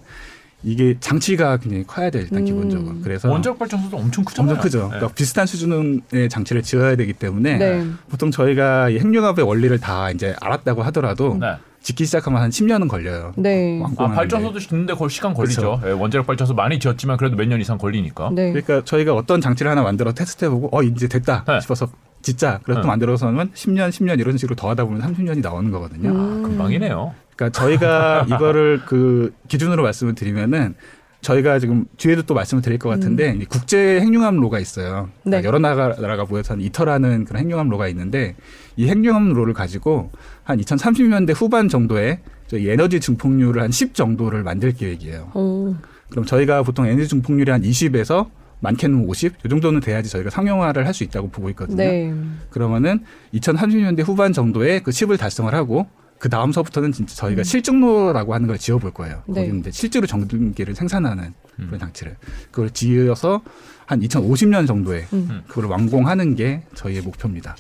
[0.64, 2.46] 이게 장치가 굉장히 커야 돼요, 일단 음.
[2.46, 2.96] 기본적으로.
[3.04, 4.50] 그래서 원자력 발전소도 엄청 크잖아요.
[4.52, 4.80] 엄청 크죠.
[4.86, 4.88] 네.
[4.88, 7.86] 그러니까 비슷한 수준의 장치를 지어야 되기 때문에 네.
[8.10, 11.54] 보통 저희가 이 핵융합의 원리를 다 이제 알았다고 하더라도 네.
[11.84, 13.34] 짓기 시작하면 한 10년은 걸려요.
[13.38, 13.78] 네.
[13.80, 14.16] 아, 완공하는데.
[14.16, 15.82] 발전소도 짓는데 걸 시간 걸리죠.
[15.86, 18.32] 예, 원자력 발전소 많이 지었지만 그래도 몇 년 이상 걸리니까.
[18.34, 18.50] 네.
[18.52, 21.60] 그러니까 저희가 어떤 장치를 하나 만들어 테스트해보고 어 이제 됐다 네.
[21.60, 21.88] 싶어서
[22.24, 22.60] 짓자.
[22.64, 22.90] 그래서 또 응.
[22.90, 26.10] 만들어서는 10년, 10년 이런 식으로 더하다 보면 30년이 나오는 거거든요.
[26.10, 26.42] 음.
[26.42, 27.14] 금방이네요.
[27.36, 30.76] 그러니까 저희가 이거를 그 기준으로 말씀을 드리면은
[31.22, 35.10] 저희가 지금 뒤에도 또 말씀을 드릴 것 같은데 이 국제 핵융합로가 있어요.
[35.24, 35.32] 그러니까 음.
[35.32, 35.44] 네.
[35.44, 38.36] 여러 나라가 모여서 한 이터라는 그런 핵융합로가 있는데
[38.76, 40.12] 이 핵융합로를 가지고
[40.44, 45.32] 한 2030년대 후반 정도에 저희 에너지 증폭률을 한 10 정도를 만들 계획이에요.
[45.34, 45.76] 어.
[46.12, 50.94] 그럼 저희가 보통 에너지 증폭률이 한 20에서 많게는 50, 이 정도는 돼야지 저희가 상용화를 할
[50.94, 51.78] 수 있다고 보고 있거든요.
[51.78, 52.14] 네.
[52.52, 55.88] 그러면은 2030년대 후반 정도에 그 10을 달성을 하고
[56.20, 57.44] 그 다음서부터는 진짜 저희가 음.
[57.44, 59.22] 실증로라고 하는 걸 지어볼 거예요.
[59.28, 59.42] 네.
[59.42, 61.66] 거기는 이제 실제로 전기를 생산하는 음.
[61.68, 62.16] 그런 장치를
[62.52, 63.42] 그걸 지어서
[63.86, 65.44] 한 2050년 정도에 음.
[65.48, 67.56] 그걸 완공하는 게 저희의 목표입니다.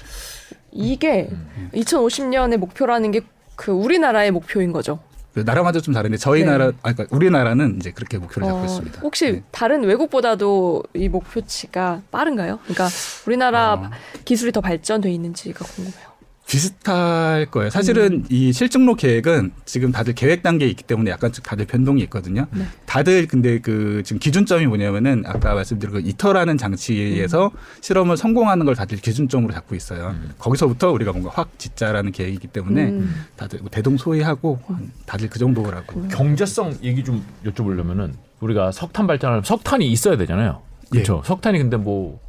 [0.71, 1.29] 이게
[1.73, 3.21] 2050년의 목표라는 게
[3.55, 4.99] 그 우리나라의 목표인 거죠.
[5.33, 6.51] 그 나라마다 좀 다른데 저희 네.
[6.51, 9.01] 나라, 아, 그러니까 우리나라는 이제 그렇게 목표를 잡고 어, 있습니다.
[9.01, 9.43] 혹시 네.
[9.51, 12.59] 다른 외국보다도 이 목표치가 빠른가요?
[12.63, 12.87] 그러니까
[13.27, 13.89] 우리나라 어.
[14.23, 16.14] 기술이 더 발전돼 있는지가 궁금해요.
[16.47, 17.69] 비슷할 거예요.
[17.69, 18.25] 사실은 음.
[18.29, 22.45] 이 실증로 계획은 지금 다들 계획 단계에 있기 때문에 약간 좀 다들 변동이 있거든요.
[22.51, 22.65] 네.
[22.85, 28.99] 다들 근데 그 지금 기준점이 뭐냐면은 아까 말씀드린 그 이터라는 장치에서 실험을 성공하는 걸 다들
[28.99, 30.09] 기준점으로 잡고 있어요.
[30.09, 30.31] 음.
[30.37, 33.25] 거기서부터 우리가 뭔가 확 짓자라는 계획이기 때문에 음.
[33.35, 34.59] 다들 뭐 대동소이하고
[35.05, 36.07] 다들 그 정도라고.
[36.09, 40.61] 경제성 얘기 좀 여쭤보려면은 우리가 석탄 발전하려면 석탄이 있어야 되잖아요.
[40.91, 41.23] 그렇죠.
[41.25, 42.19] 석탄이 근데 뭐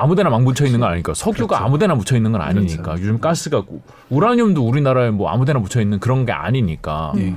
[0.00, 1.64] 아무데나 막 묻혀 있는 건 아니니까 석유가 그렇죠.
[1.64, 3.02] 아무데나 묻혀 있는 건 아니니까 그렇죠.
[3.02, 3.80] 요즘 가스가 구-
[4.10, 7.34] 우라늄도 우리나라에 뭐 아무데나 묻혀 있는 그런 게 아니니까 예.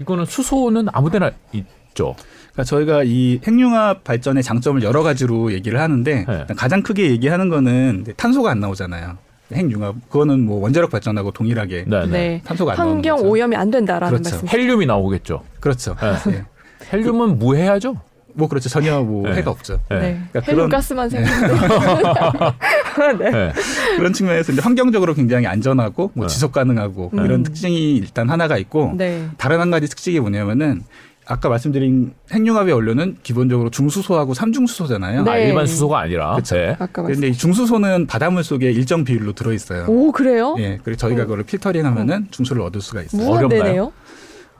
[0.00, 2.14] 이거는 수소는 아무데나 있죠.
[2.52, 6.46] 그러니까 저희가 이 핵융합 발전의 장점을 여러 가지로 얘기를 하는데 네.
[6.56, 9.16] 가장 크게 얘기하는 거는 탄소가 안 나오잖아요.
[9.52, 12.06] 핵융합 그거는 뭐 원자력 발전하고 동일하게 네, 네.
[12.06, 12.42] 네.
[12.44, 13.28] 탄소가 안 나오는 환경 거죠.
[13.28, 14.36] 오염이 안 된다라는 그렇죠.
[14.36, 14.48] 말씀.
[14.48, 15.42] 헬륨이 나오겠죠.
[15.60, 15.96] 그렇죠.
[16.26, 16.32] 네.
[16.34, 16.44] 예.
[16.92, 17.96] 헬륨은 무해하죠.
[18.40, 18.68] 뭐 그렇죠.
[18.70, 19.36] 전혀 뭐 네.
[19.36, 19.78] 해가 없죠.
[19.90, 19.98] 네.
[20.00, 20.20] 네.
[20.32, 21.54] 그러니까 그런- 가스만 생기는데.
[23.18, 23.30] 네.
[23.30, 23.52] 네.
[23.96, 26.32] 그런 측면에서 이제 환경적으로 굉장히 안전하고 뭐 네.
[26.32, 27.24] 지속 가능하고 뭐 음.
[27.26, 29.28] 이런 특징이 일단 하나가 있고 네.
[29.36, 30.82] 다른 한 가지 특징이 뭐냐면은
[31.26, 35.22] 아까 말씀드린 핵융합의 원료는 기본적으로 중수소하고 삼중수소잖아요.
[35.22, 35.30] 네.
[35.30, 36.34] 아, 일반 수소가 아니라.
[36.34, 36.56] 그쵸.
[36.56, 36.76] 네.
[36.92, 39.84] 그런데 이 중수소는 바닷물 속에 일정 비율로 들어 있어요.
[39.86, 40.56] 오 그래요?
[40.58, 43.22] 예, 그리고 저희가 그걸 필터링 하면은 중수를 얻을 수가 있어요.
[43.22, 43.92] 무한대네요.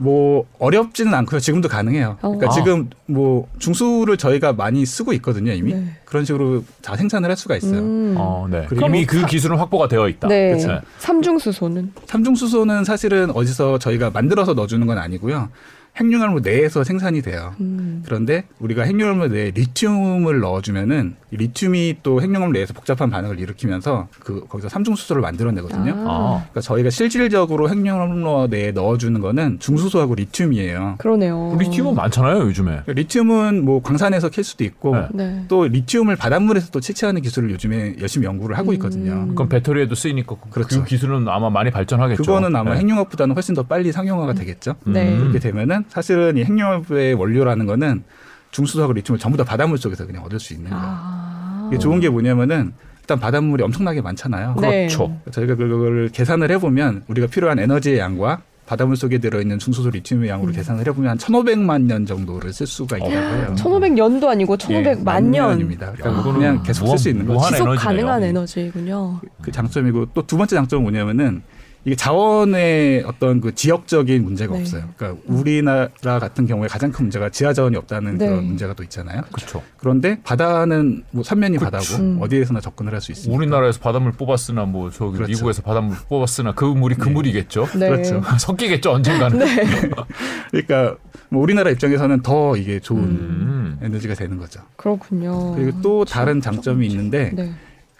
[0.00, 1.40] 뭐 어렵지는 않고요.
[1.40, 2.16] 지금도 가능해요.
[2.22, 2.28] 어.
[2.28, 2.50] 그러니까 아.
[2.50, 5.52] 지금 뭐 중수를 저희가 많이 쓰고 있거든요.
[5.52, 5.84] 이미 네.
[6.06, 7.80] 그런 식으로 다 생산을 할 수가 있어요.
[7.80, 8.14] 음.
[8.16, 8.64] 어, 네.
[8.66, 10.28] 그리고 이미 그 기술은 확보가 되어 있다.
[10.28, 10.52] 네.
[10.52, 10.80] 그쵸.
[10.98, 15.50] 삼중 수소는 삼중 수소는 사실은 어디서 저희가 만들어서 넣어주는 건 아니고요.
[15.96, 17.54] 핵융합로 내에서 생산이 돼요.
[17.60, 18.02] 음.
[18.04, 24.46] 그런데 우리가 핵융합로 내에 리튬을 넣어주면은 이 리튬이 또 핵융합로 내에서 복잡한 반응을 일으키면서 그
[24.48, 25.94] 거기서 삼중수소를 만들어내거든요.
[26.06, 26.44] 아.
[26.50, 30.96] 그러니까 저희가 실질적으로 핵융합로 내에 넣어주는 거는 중수소하고 리튬이에요.
[30.98, 31.56] 그러네요.
[31.58, 32.82] 리튬은 많잖아요, 요즘에.
[32.84, 35.08] 그러니까 리튬은 뭐 광산에서 캘 수도 있고 네.
[35.12, 35.44] 네.
[35.48, 38.74] 또 리튬을 바닷물에서 또 채취하는 기술을 요즘에 열심히 연구를 하고 음.
[38.74, 39.28] 있거든요.
[39.34, 40.84] 그럼 배터리에도 쓰이니까 그 그렇죠.
[40.84, 42.22] 기술은 아마 많이 발전하겠죠.
[42.22, 42.80] 그거는 아마 네.
[42.80, 44.76] 핵융합보다는 훨씬 더 빨리 상용화가 되겠죠.
[44.84, 45.12] 네.
[45.12, 45.18] 음.
[45.20, 48.02] 그렇게 되면은 사실은 이 핵융합의 원료라는 거는
[48.50, 50.84] 중수소하고 리튬을 전부 다 바닷물 속에서 그냥 얻을 수 있는 거예요.
[50.86, 51.68] 아.
[51.70, 54.56] 이게 좋은 게 뭐냐면은 일단 바닷물이 엄청나게 많잖아요.
[54.60, 54.86] 네.
[54.86, 55.16] 그렇죠.
[55.30, 60.54] 저희가 그걸 계산을 해보면 우리가 필요한 에너지의 양과 바닷물 속에 들어있는 중수소 리튬의 양으로 음.
[60.54, 63.54] 계산을 해보면 한 1,500만 년 정도를 쓸 수가 있다고 해요.
[63.58, 65.50] 1500년도 아니고 예, 1500만 년.
[65.50, 65.92] 년입니다.
[65.92, 66.32] 그러니까 아.
[66.32, 67.40] 그냥 계속 쓸 수 있는 거죠.
[67.48, 67.76] 지속 에너지네요.
[67.84, 68.28] 가능한 네.
[68.28, 69.20] 에너지군요.
[69.42, 71.42] 그 장점이고 또 두 번째 장점은 뭐냐면은
[71.84, 74.60] 이게 자원의 어떤 그 지역적인 문제가 네.
[74.60, 74.84] 없어요.
[74.96, 78.26] 그러니까 우리나라 같은 경우에 가장 큰 문제가 지하 자원이 없다는 네.
[78.26, 79.22] 그런 문제가 또 있잖아요.
[79.32, 79.62] 그렇죠.
[79.78, 82.18] 그런데 바다는 뭐 삼면이 바다고 음.
[82.20, 83.34] 어디에서나 접근을 할 수 있습니다.
[83.34, 85.30] 우리나라에서 바닷물 뽑았으나 뭐 저기 그렇죠.
[85.32, 87.14] 미국에서 바닷물 뽑았으나 그 물이 그 네.
[87.14, 87.66] 물이겠죠.
[87.78, 87.88] 네.
[87.88, 88.22] 그렇죠.
[88.38, 89.38] 섞이겠죠 언젠가는.
[90.50, 90.96] 그러니까
[91.30, 93.78] 뭐 우리나라 입장에서는 더 이게 좋은 음.
[93.80, 94.60] 에너지가 되는 거죠.
[94.76, 95.54] 그렇군요.
[95.54, 97.52] 그리고 또 다른 장점이 있는데 네.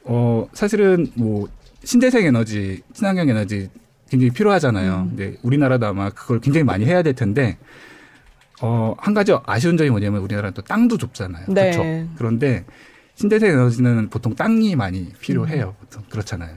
[0.04, 1.48] 어 사실은 뭐
[1.84, 3.68] 신재생 에너지, 친환경 에너지
[4.10, 4.94] 굉장히 필요하잖아요.
[4.96, 5.16] 음.
[5.16, 7.58] 근데 우리나라도 아마 그걸 굉장히 많이 해야 될 텐데
[8.62, 11.46] 어 한 가지 아쉬운 점이 뭐냐면 우리나라는 또 땅도 좁잖아요.
[11.48, 11.70] 네.
[11.70, 12.08] 그렇죠.
[12.16, 12.64] 그런데
[13.14, 15.74] 신재생 에너지는 보통 땅이 많이 필요해요.
[15.80, 16.50] 보통 그렇잖아요.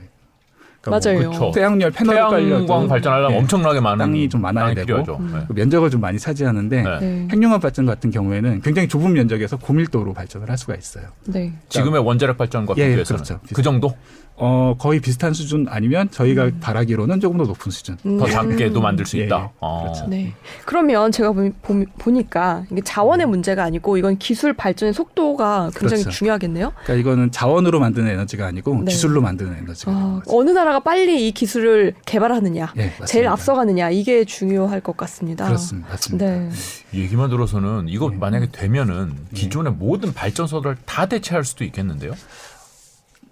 [0.81, 1.19] 그러니까 맞아요.
[1.19, 1.51] 그렇죠.
[1.55, 3.38] 태양열 깔려도 태양광 발전하려면 네.
[3.39, 4.86] 엄청나게 많은 땅이 좀 많아야 땅이 되고.
[4.86, 5.15] 필요하죠.
[5.17, 5.31] 음.
[5.33, 5.45] 네.
[5.47, 6.99] 그 면적을 좀 많이 차지하는데 네.
[6.99, 7.27] 네.
[7.31, 11.05] 핵융합 발전 같은 경우에는 굉장히 좁은 면적에서 고밀도로 발전을 할 수가 있어요.
[11.27, 11.53] 네.
[11.69, 13.39] 지금의 원자력 발전과 예, 비교해서는 그렇죠.
[13.53, 13.95] 그 정도
[14.35, 17.97] 어 거의 비슷한 수준 아니면 저희가 바라기로는 조금 더 높은 수준.
[18.05, 18.17] 음.
[18.17, 19.43] 더 작게도 만들 수 예, 있다.
[19.43, 19.49] 예.
[19.59, 19.83] 어.
[19.83, 20.07] 그렇죠.
[20.07, 20.33] 네.
[20.65, 26.17] 그러면 제가 보, 보, 니까 이게 자원의 문제가 아니고 이건 기술 발전의 속도가 굉장히 그렇죠.
[26.17, 26.73] 중요하겠네요.
[26.83, 28.91] 그러니까 이거는 자원으로 만드는 에너지가 아니고 네.
[28.91, 30.21] 기술로 만드는 에너지가 아.
[30.27, 32.91] 어느 나라가 빨리 이 기술을 개발하느냐, 예.
[33.05, 35.45] 제일 앞서가느냐 이게 중요할 것 같습니다.
[35.45, 35.89] 그렇습니다.
[35.89, 36.25] 맞습니다.
[36.25, 36.49] 네.
[36.93, 38.17] 얘기만 들어서는 이거 네.
[38.17, 42.13] 만약에 되면은 기존의 모든 발전소를 다 대체할 수도 있겠는데요.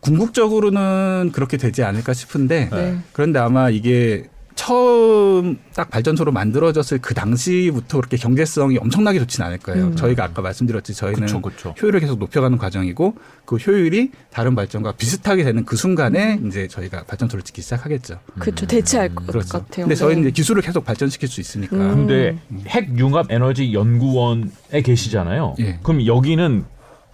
[0.02, 2.98] 궁극적으로는 그렇게 되지 않을까 싶은데 네.
[3.14, 9.88] 그런데 아마 이게 처음 딱 발전소로 만들어졌을 그 당시부터 그렇게 경제성이 엄청나게 좋지는 않을 거예요.
[9.88, 9.96] 음.
[9.96, 11.74] 저희가 아까 말씀드렸지 저희는 그렇죠, 그렇죠.
[11.82, 17.44] 효율을 계속 높여가는 과정이고 그 효율이 다른 발전과 비슷하게 되는 그 순간에 이제 저희가 발전소를
[17.44, 18.20] 짓기 시작하겠죠.
[18.40, 18.68] 그렇죠.
[18.68, 19.60] 대체할 것 그렇죠.
[19.60, 19.86] 같아요.
[19.86, 20.30] 근데 저희는 네.
[20.30, 22.08] 이제 기술을 계속 발전시킬 수 있으니까 음.
[22.08, 22.38] 근데
[22.68, 25.56] 핵융합 에너지 연구원에 계시잖아요.
[25.60, 25.80] 예.
[25.82, 26.66] 그럼 여기는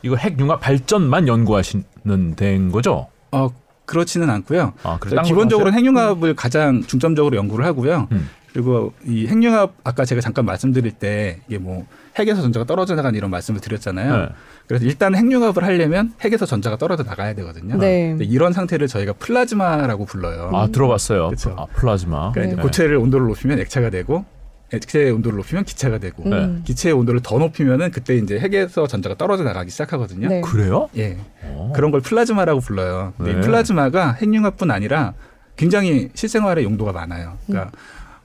[0.04, 3.08] 이거 핵융합 발전만 연구하시 는 데인 거죠?
[3.32, 3.50] 어
[3.86, 4.74] 그렇지는 않고요.
[4.84, 8.08] 아, 그래 저희 기본적으로 핵융합을 가장 중점적으로 연구를 하고요.
[8.12, 8.30] 음.
[8.54, 11.86] 그리고 이 핵융합 아까 제가 잠깐 말씀드릴 때 이게 뭐
[12.17, 14.17] 핵에서 전자가 떨어져 나가는 이런 말씀을 드렸잖아요.
[14.17, 14.30] 네.
[14.67, 17.78] 그래서 일단 핵융합을 하려면 핵에서 전자가 떨어져 나가야 되거든요.
[17.78, 18.17] 네.
[18.22, 20.50] 이런 상태를 저희가 플라즈마라고 불러요.
[20.54, 21.30] 아 들어봤어요.
[21.30, 21.56] 그쵸.
[21.58, 22.32] 아, 플라즈마.
[22.32, 22.62] 그러니까 이제 네.
[22.62, 24.26] 고체를 온도를 높이면 액체가 되고
[24.74, 26.62] 액체의 온도를 높이면 기체가 되고 음.
[26.66, 30.28] 기체의 온도를 더 높이면은 그때 이제 핵에서 전자가 떨어져 나가기 시작하거든요.
[30.28, 30.42] 네.
[30.42, 30.90] 그래요?
[30.98, 31.18] 예.
[31.44, 31.72] 어.
[31.74, 33.14] 그런 걸 플라즈마라고 불러요.
[33.20, 33.32] 네.
[33.32, 35.14] 이 플라즈마가 핵융합뿐 아니라
[35.56, 37.38] 굉장히 실생활에 용도가 많아요.
[37.48, 37.72] 그러니까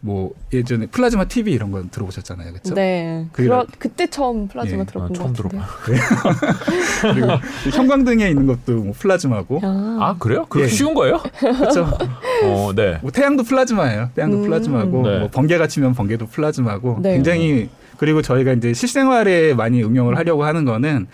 [0.04, 2.74] 뭐 예전에 플라즈마 TV 이런 건 들어보셨잖아요, 그렇죠?
[2.74, 3.24] 네.
[3.30, 4.84] 그게 그러, 그때 처음 플라즈마 예.
[4.84, 5.58] 들어본 아, 것 처음 같은데.
[7.14, 7.28] 그리고
[7.68, 10.46] 이 형광등에 있는 것도 뭐 플라즈마고, 아, 아 그래요?
[10.48, 10.74] 그렇게 예.
[10.74, 11.22] 쉬운 거예요?
[11.38, 11.86] 그렇죠?
[12.44, 12.98] 어, 네.
[13.00, 14.10] 뭐 태양도 플라즈마예요.
[14.16, 14.42] 태양도 음.
[14.42, 15.18] 플라즈마고, 네.
[15.20, 17.14] 뭐 번개가 치면 번개도 플라즈마고, 네.
[17.14, 21.06] 굉장히 그리고 저희가 이제 실생활에 많이 응용을 하려고 하는 거는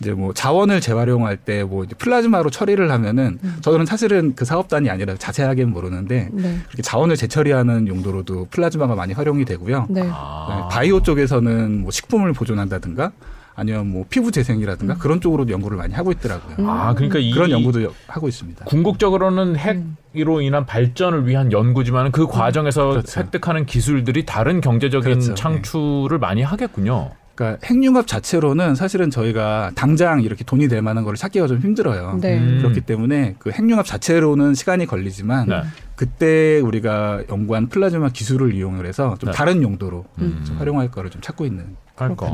[0.00, 3.56] 이제 뭐 자원을 재활용할 때 뭐 플라즈마로 처리를 하면은 음.
[3.62, 6.58] 저는 사실은 그 사업단이 아니라 자세하게는 모르는데 네.
[6.66, 9.86] 그렇게 자원을 재처리하는 용도로도 플라즈마가 많이 활용이 되고요.
[9.88, 10.02] 네.
[10.12, 10.68] 아.
[10.68, 13.12] 네, 바이오 쪽에서는 뭐 식품을 보존한다든가
[13.58, 16.56] 아니면 뭐 피부 재생이라든가 그런 쪽으로도 연구를 많이 하고 있더라고요.
[16.58, 16.68] 음.
[16.68, 18.66] 아 그러니까 이 그런 연구도 여- 하고 있습니다.
[18.66, 23.20] 궁극적으로는 핵으로 인한 발전을 위한 연구지만 그 과정에서 그렇죠.
[23.20, 25.34] 획득하는 기술들이 다른 경제적인 그렇죠.
[25.34, 27.12] 창출을 많이 하겠군요.
[27.36, 32.18] 그러니까 핵융합 자체로는 사실은 저희가 당장 이렇게 돈이 될 만한 걸 찾기가 좀 힘들어요.
[32.20, 32.38] 네.
[32.38, 32.58] 음.
[32.62, 35.62] 그렇기 때문에 그 핵융합 자체로는 시간이 걸리지만 네.
[35.94, 39.36] 그때 우리가 연구한 플라즈마 기술을 이용을 해서 좀 네.
[39.36, 40.42] 다른 용도로 음.
[40.46, 42.26] 좀 활용할 거를 좀 찾고 있는 그러니까.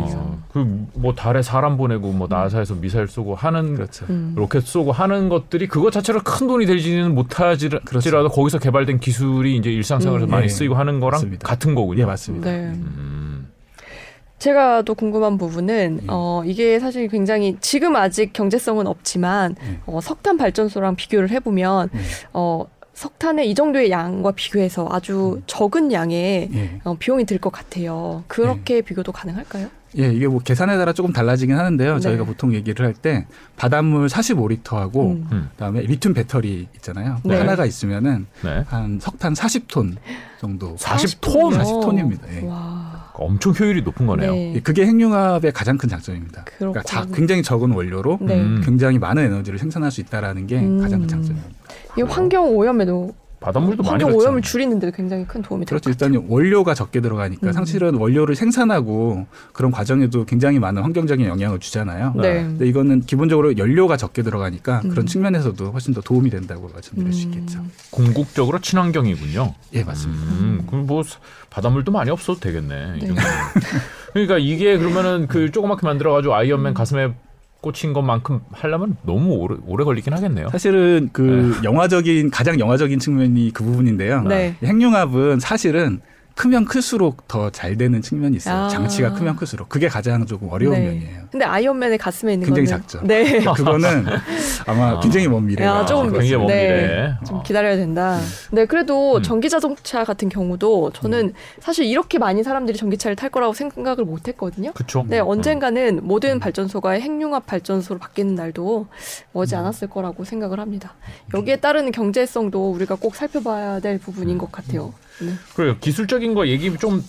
[0.52, 4.06] 그 뭐 달에 사람 보내고 뭐 나사에서 미사일 쏘고 하는 그렇죠.
[4.10, 4.32] 음.
[4.36, 8.28] 로켓 쏘고 하는 것들이 그것 자체로 큰 돈이 들지는 못하지라도 그렇죠.
[8.28, 10.30] 거기서 개발된 기술이 이제 일상생활에서 음.
[10.30, 10.48] 많이 예.
[10.48, 11.48] 쓰이고 하는 거랑 맞습니다.
[11.48, 12.02] 같은 거군요.
[12.02, 12.50] 예 맞습니다.
[12.50, 12.72] 네.
[14.42, 14.44] 음.
[14.44, 16.06] 제가 또 궁금한 부분은 예.
[16.08, 19.78] 어 이게 사실 굉장히 지금 아직 경제성은 없지만 예.
[19.86, 21.98] 어, 석탄 발전소랑 비교를 해보면 예.
[22.32, 25.42] 어 석탄의 이 정도의 양과 비교해서 아주 음.
[25.46, 26.80] 적은 양의 예.
[26.84, 28.24] 어, 비용이 들 것 같아요.
[28.26, 29.68] 그렇게 비교도 가능할까요?
[29.98, 31.94] 예, 이게 뭐 계산에 따라 조금 달라지긴 하는데요.
[31.94, 32.00] 네.
[32.00, 33.26] 저희가 보통 얘기를 할 때
[33.56, 35.28] 바닷물 45리터하고 음.
[35.32, 35.48] 음.
[35.52, 37.18] 그다음에 리튬 배터리 있잖아요.
[37.24, 37.36] 네.
[37.38, 38.64] 하나가 있으면은 네.
[38.68, 39.96] 한 석탄 40톤
[40.40, 40.74] 정도.
[40.76, 41.52] 40톤?
[41.58, 42.20] 40톤입니다.
[42.42, 42.46] 예.
[42.46, 42.91] 와.
[43.22, 44.32] 엄청 효율이 높은 거네요.
[44.32, 44.54] 네.
[44.56, 46.44] 예, 그게 핵융합의 가장 큰 장점입니다.
[46.44, 46.72] 그렇군요.
[46.72, 48.40] 그러니까 자, 굉장히 적은 원료로 네.
[48.40, 48.62] 음.
[48.64, 50.80] 굉장히 많은 에너지를 생산할 수 있다라는 게 음.
[50.80, 51.48] 가장 큰 장점입니다.
[51.98, 54.24] 이 환경 오염에도 바닷물도 많이 환경 그렇죠.
[54.24, 55.90] 오염을 줄이는데 도 굉장히 큰 도움이 될 그렇죠.
[55.90, 56.14] 것 같아요.
[56.14, 57.52] 일단 원료가 적게 들어가니까 음.
[57.52, 62.14] 사실은 원료를 생산하고 그런 과정에도 굉장히 많은 환경적인 영향을 주잖아요.
[62.16, 62.42] 네.
[62.44, 64.90] 근데 이거는 기본적으로 연료가 적게 들어가니까 음.
[64.90, 67.32] 그런 측면에서도 훨씬 더 도움이 된다고 말씀드릴 수 음.
[67.32, 67.64] 있겠죠.
[67.90, 69.54] 궁극적으로 친환경이군요.
[69.74, 70.22] 예, 맞습니다.
[70.24, 71.02] 음, 그럼 뭐
[71.50, 72.98] 바닷물도 많이 없어도 되겠네.
[73.02, 73.14] 이 네.
[74.12, 77.14] 그러니까 이게 그러면은 그 조그맣게 만들어 가지고 아이언맨 가슴에
[77.62, 80.50] 꽂힌 것만큼 하려면 너무 오래, 오래 걸리긴 하겠네요.
[80.50, 84.22] 사실은 그 영화적인 가장 영화적인 측면이 그 부분인데요.
[84.24, 84.56] 네.
[84.62, 86.00] 핵융합은 사실은
[86.34, 88.64] 크면 클수록 더 잘 되는 측면이 있어요.
[88.64, 88.68] 아.
[88.68, 90.80] 장치가 크면 클수록 그게 가장 조금 어려운 네.
[90.86, 91.22] 면이에요.
[91.30, 93.06] 근데 아이언맨의 가슴에 있는 굉장히 거는 작죠.
[93.06, 93.40] 네.
[93.40, 94.06] 그거는
[94.66, 95.00] 아마 아.
[95.00, 96.66] 굉장히 먼 미래가 야, 조금 굉장히 먼 네.
[96.66, 97.14] 미래.
[97.26, 97.42] 좀 어.
[97.42, 98.18] 기다려야 된다.
[98.50, 99.22] 네, 그래도 음.
[99.22, 104.72] 전기 자동차 같은 경우도 저는 사실 이렇게 많이 사람들이 전기차를 탈 거라고 생각을 못 했거든요.
[104.72, 105.04] 그쵸?
[105.08, 106.06] 네, 언젠가는 음.
[106.06, 108.86] 모든 발전소가 핵융합 발전소로 바뀌는 날도
[109.32, 110.94] 머지 않았을 거라고 생각을 합니다.
[111.34, 114.94] 여기에 따르는 경제성도 우리가 꼭 살펴봐야 될 부분인 것 같아요.
[115.22, 115.32] 네.
[115.54, 115.76] 그래요.
[115.80, 117.02] 기술적인 거 얘기 좀?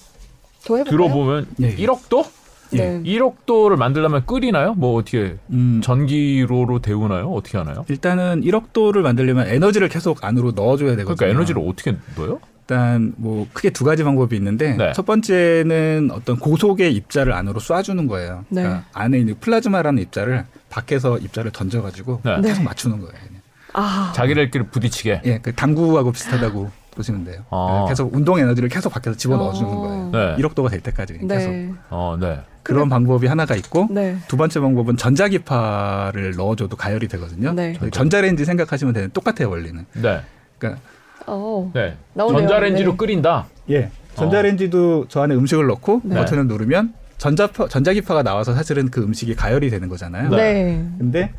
[0.65, 1.75] 들어보면 예.
[1.75, 2.25] 1억도?
[2.71, 3.01] 네.
[3.03, 4.73] 1억도를 만들려면 끓이나요?
[4.73, 7.31] 뭐 어떻게 음, 전기로로 데우나요?
[7.31, 7.85] 어떻게 하나요?
[7.87, 11.15] 일단은 1억도를 만들려면 에너지를 계속 안으로 넣어줘야 되거든요.
[11.15, 12.39] 그러니까 에너지를 어떻게 넣어요?
[12.61, 14.93] 일단 뭐 크게 두 가지 방법이 있는데 네.
[14.93, 18.45] 첫 번째는 어떤 고속의 입자를 안으로 쏴주는 거예요.
[18.49, 18.63] 네.
[18.63, 22.37] 그러니까 안에 있는 플라즈마라는 입자를 밖에서 입자를 던져가지고 네.
[22.37, 22.47] 네.
[22.49, 23.13] 계속 맞추는 거예요.
[23.73, 25.21] 아, 자기들끼리 부딪히게.
[25.25, 27.41] 예, 그 당구하고 비슷하다고 보시면 돼요.
[27.49, 27.85] 아.
[27.87, 29.75] 계속 운동 에너지를 계속 밖에서 집어 넣어주는 어.
[29.81, 30.09] 거예요.
[30.11, 30.43] 네.
[30.43, 31.71] 1억도가 될 때까지 계속 네.
[31.89, 32.39] 어, 네.
[32.63, 34.17] 그런 방법이 하나가 있고 네.
[34.27, 37.53] 두 번째 방법은 전자기파를 넣어줘도 가열이 되거든요.
[37.53, 37.77] 네.
[37.91, 39.85] 전자레인지 생각하시면 되는 똑같아요 원리는.
[39.93, 40.21] 네.
[40.57, 40.81] 그러니까
[41.27, 41.71] 어.
[41.73, 41.97] 네.
[42.13, 42.39] 나오네요.
[42.39, 42.97] 전자레인지로 네.
[42.97, 43.45] 끓인다.
[43.69, 46.15] 예, 전자레인지도 저 안에 음식을 넣고 네.
[46.15, 50.29] 버튼을 누르면 전자파, 전자기파가 나와서 사실은 그 음식이 가열이 되는 거잖아요.
[50.29, 50.37] 네.
[50.37, 50.89] 네.
[50.97, 51.33] 근데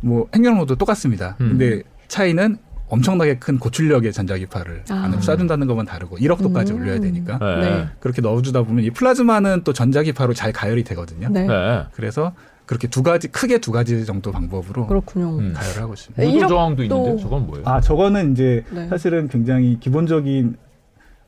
[0.00, 1.36] 뭐 핵연료도 똑같습니다.
[1.40, 1.50] 음.
[1.50, 4.94] 근데 차이는 엄청나게 큰 고출력의 전자기파를 아.
[4.94, 6.76] 안에 쏴준다는 것만 다르고 1억도까지 음.
[6.80, 7.60] 올려야 되니까 네.
[7.60, 7.88] 네.
[8.00, 11.28] 그렇게 넣어주다 보면 이 플라즈마는 또 전자기파로 잘 가열이 되거든요.
[11.30, 11.46] 네.
[11.46, 11.84] 네.
[11.92, 12.32] 그래서
[12.66, 15.38] 그렇게 두 가지 크게 두 가지 정도 방법으로 그렇군요.
[15.38, 15.52] 음.
[15.54, 16.22] 가열을 하고 있습니다.
[16.22, 17.66] 이렇- 저항도 또- 있는데 저건 뭐예요?
[17.66, 18.88] 아 저거는 이제 네.
[18.88, 20.56] 사실은 굉장히 기본적인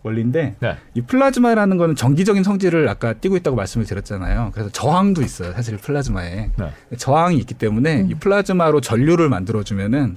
[0.03, 0.77] 원리인데 네.
[0.95, 4.51] 이 플라즈마라는 거는 전기적인 성질을 아까 띄고 있다고 말씀을 드렸잖아요.
[4.55, 5.53] 그래서 저항도 있어요.
[5.53, 6.71] 사실 플라즈마에 네.
[6.97, 8.11] 저항이 있기 때문에 음.
[8.11, 10.17] 이 플라즈마로 전류를 만들어 주면은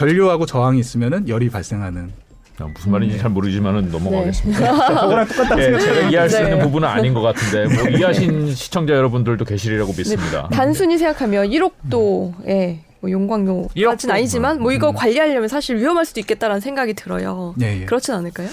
[0.00, 2.10] 전류하고 저항이 있으면은 열이 발생하는.
[2.58, 3.20] 아, 무슨 말인지 네.
[3.20, 4.86] 잘 모르지만은 넘어가겠습니다.
[4.88, 6.64] 저거랑 똑같다고 예, 제가 이해할 수 있는 네.
[6.64, 10.48] 부분은 아닌 것 같은데 뭐 이해하신 시청자 여러분들도 계시리라고 믿습니다.
[10.52, 14.16] 단순히 생각하면 1억도의 뭐 용광로까지는 1억도?
[14.16, 14.94] 아니지만 뭐 이거 음.
[14.94, 17.54] 관리하려면 사실 위험할 수도 있겠다라는 생각이 들어요.
[17.60, 17.84] 예, 예.
[17.84, 18.48] 그렇진 않을까요?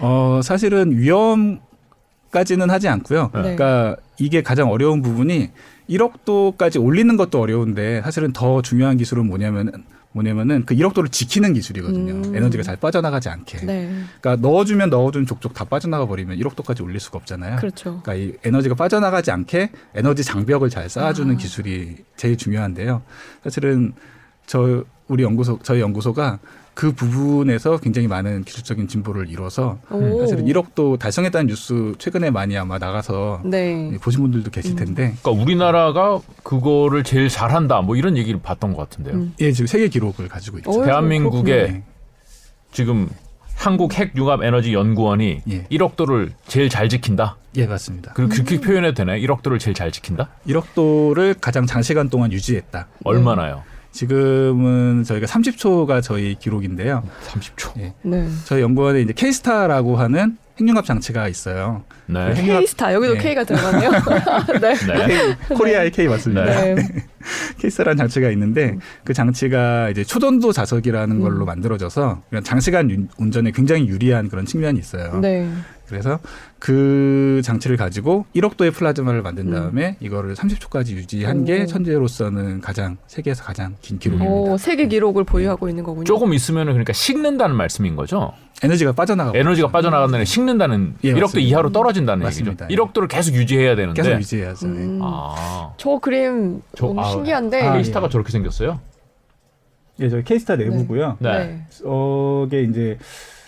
[0.00, 3.30] 어 사실은 위험까지는 하지 않고요.
[3.34, 3.42] 네.
[3.42, 5.50] 그러니까 이게 가장 어려운 부분이
[5.90, 9.72] 1억도까지 올리는 것도 어려운데 사실은 더 중요한 기술은 뭐냐면은
[10.18, 12.12] 뭐냐면은 그 1억도를 지키는 기술이거든요.
[12.12, 12.36] 음.
[12.36, 13.58] 에너지가 잘 빠져나가지 않게.
[13.64, 13.88] 네.
[14.20, 17.56] 그러니까 넣어주면 넣어준 족족 다 빠져나가 버리면 1억도까지 올릴 수가 없잖아요.
[17.56, 18.00] 그렇죠.
[18.02, 21.38] 그러니까 이 에너지가 빠져나가지 않게 에너지 장벽을 잘 쌓아주는 아.
[21.38, 23.02] 기술이 제일 중요한데요.
[23.44, 23.92] 사실은
[24.46, 26.38] 저 우리 연구소 저희 연구소가
[26.78, 30.20] 그 부분에서 굉장히 많은 기술적인 진보를 이뤄서 오.
[30.20, 33.98] 사실은 1억도 달성했다는 뉴스 최근에 많이 아마 나가서 네.
[34.00, 34.76] 보신 분들도 계실 음.
[34.76, 39.14] 텐데 그러니까 우리나라가 그거를 제일 잘한다 뭐 이런 얘기를 봤던 것 같은데요.
[39.16, 39.34] 음.
[39.40, 40.70] 예 지금 세계 기록을 가지고 있죠.
[40.70, 41.82] 어, 대한민국의 네.
[42.70, 43.08] 지금
[43.56, 45.64] 한국 핵융합 에너지 연구원이 예.
[45.64, 47.38] 1억도를 제일 잘 지킨다.
[47.56, 48.12] 예 맞습니다.
[48.14, 48.60] 그리고 그렇게 음.
[48.60, 49.20] 표현해도 되나요?
[49.26, 50.28] 1억도를 제일 잘 지킨다?
[50.46, 52.86] 1억도를 가장 장시간 동안 유지했다.
[53.02, 53.64] 얼마나요?
[53.92, 57.02] 지금은 저희가 30초가 저희 기록인데요.
[57.26, 57.78] 30초.
[57.80, 57.94] 예.
[58.02, 58.28] 네.
[58.44, 61.84] 저희 연구원에 이제 K스타라고 하는 핵융합 장치가 있어요.
[62.06, 62.34] 네.
[62.34, 62.42] 네.
[62.42, 63.20] KSTAR 여기도 네.
[63.20, 63.90] K가 들어가네요.
[64.60, 65.06] 네.
[65.06, 65.36] 네.
[65.54, 66.44] 코리아의 K 맞습니다.
[66.44, 66.76] 네.
[67.60, 71.46] KSTAR라는 장치가 있는데 그 장치가 이제 초전도 자석이라는 걸로 음.
[71.46, 75.18] 만들어져서 그냥 장시간 유- 운전에 굉장히 유리한 그런 측면이 있어요.
[75.20, 75.48] 네.
[75.88, 76.18] 그래서
[76.58, 79.22] 그 장치를 가지고 1억 도의 플라즈마를 음.
[79.22, 81.66] 만든 다음에 이거를 30초까지 유지한 게 오.
[81.66, 84.30] 현재로서는 가장 세계에서 가장 긴 기록입니다.
[84.32, 86.04] 오, 세계 기록을 보유하고 있는 거군요.
[86.04, 88.32] 조금 있으면 그러니까 식는다는 말씀인 거죠.
[88.62, 91.48] 에너지가 빠져나가고 에너지가 빠져나간다는 게 식는다는 예, 1억도 맞습니다.
[91.48, 92.64] 이하로 떨어진다는 맞습니다.
[92.64, 92.82] 얘기죠.
[92.84, 94.02] 1억 도를 계속 유지해야 되는데.
[94.02, 94.66] 계속 유지해야죠.
[94.66, 94.72] 네.
[94.84, 94.98] 음.
[95.00, 95.72] 아.
[95.76, 97.62] 저 그림 저- 너무 아, 신기한데.
[97.62, 98.80] 아, K스타가 저렇게 생겼어요?
[100.00, 101.18] 예, 저희 K스타 내부고요.
[101.20, 101.64] 네.
[101.70, 102.98] 저게 이제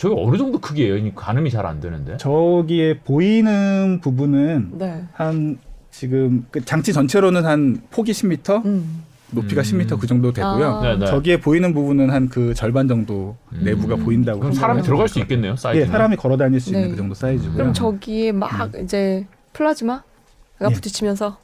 [0.01, 0.97] 저게 어느 정도 크기예요?
[0.97, 2.17] 이 가늠이 잘 안 되는데.
[2.17, 5.05] 저기에 보이는 부분은 네.
[5.13, 5.59] 한
[5.91, 9.03] 지금 그 장치 전체로는 한 폭이 10m, 음.
[9.33, 9.63] 높이가 음.
[9.63, 10.67] 10m 그 정도 되고요.
[10.77, 10.81] 아.
[10.83, 11.05] 네, 네.
[11.05, 13.61] 저기에 보이는 부분은 한 그 절반 정도 음.
[13.63, 14.41] 내부가 보인다고.
[14.41, 15.19] 그럼 사람이 들어갈 될 수.
[15.21, 15.57] 있겠네요.
[15.57, 15.87] 사이즈는.
[15.87, 16.91] 예, 사람이 걸어 다닐 수 있는 네.
[16.93, 17.57] 그 정도 사이즈고요.
[17.59, 20.03] 그럼 저기에 막 이제 플라즈마가
[20.71, 20.73] 예.
[20.73, 21.37] 부딪히면서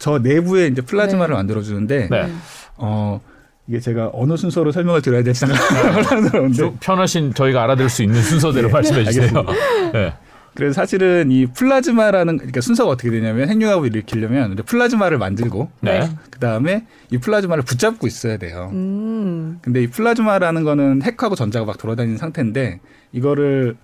[0.00, 1.36] 저 내부에 이제 플라즈마를 네.
[1.36, 2.28] 만들어 주는데 네.
[2.76, 3.20] 어
[3.66, 8.68] 이게 제가 어느 순서로 설명을 드려야 될지 생각하는데 좀 편하신 저희가 알아들을 수 있는 순서대로
[8.68, 9.24] 예, 말씀해 주세요.
[9.24, 9.92] 알겠습니다.
[9.92, 10.14] 네.
[10.54, 16.00] 그래서 사실은 이 플라즈마라는 그러니까 순서가 어떻게 되냐면 핵융합을 일으키려면 플라즈마를 만들고 네.
[16.00, 16.10] 네.
[16.30, 18.70] 그 다음에 이 플라즈마를 붙잡고 있어야 돼요.
[18.72, 19.58] 음.
[19.62, 22.80] 근데 이 플라즈마라는 거는 핵하고 전자가 막 돌아다니는 상태인데
[23.12, 23.76] 이거를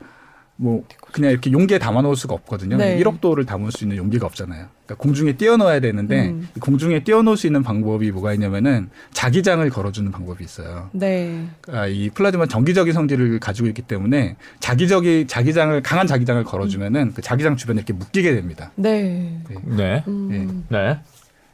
[0.55, 2.77] 뭐 그냥 이렇게 용기에 담아 놓을 수가 없거든요.
[2.77, 2.99] 네.
[2.99, 4.67] 1억 도를 담을 수 있는 용기가 없잖아요.
[4.87, 6.49] 그러니까 공중에 띄워 넣어야 되는데 음.
[6.57, 10.91] 이 공중에 띄워 놓을 수 있는 방법이 뭐가 있냐면은 자기장을 걸어주는 방법이 있어요.
[10.93, 11.47] 네.
[11.61, 17.57] 그러니까 이 플라즈마 정기적인 성질을 가지고 있기 때문에 자기적이 자기장을 강한 자기장을 걸어주면은 그 자기장
[17.57, 18.73] 주변에 이렇게 묶이게 됩니다.
[18.77, 19.41] 네.
[19.49, 19.57] 네.
[19.65, 20.05] 네.
[20.09, 20.65] 음.
[20.69, 20.99] 네.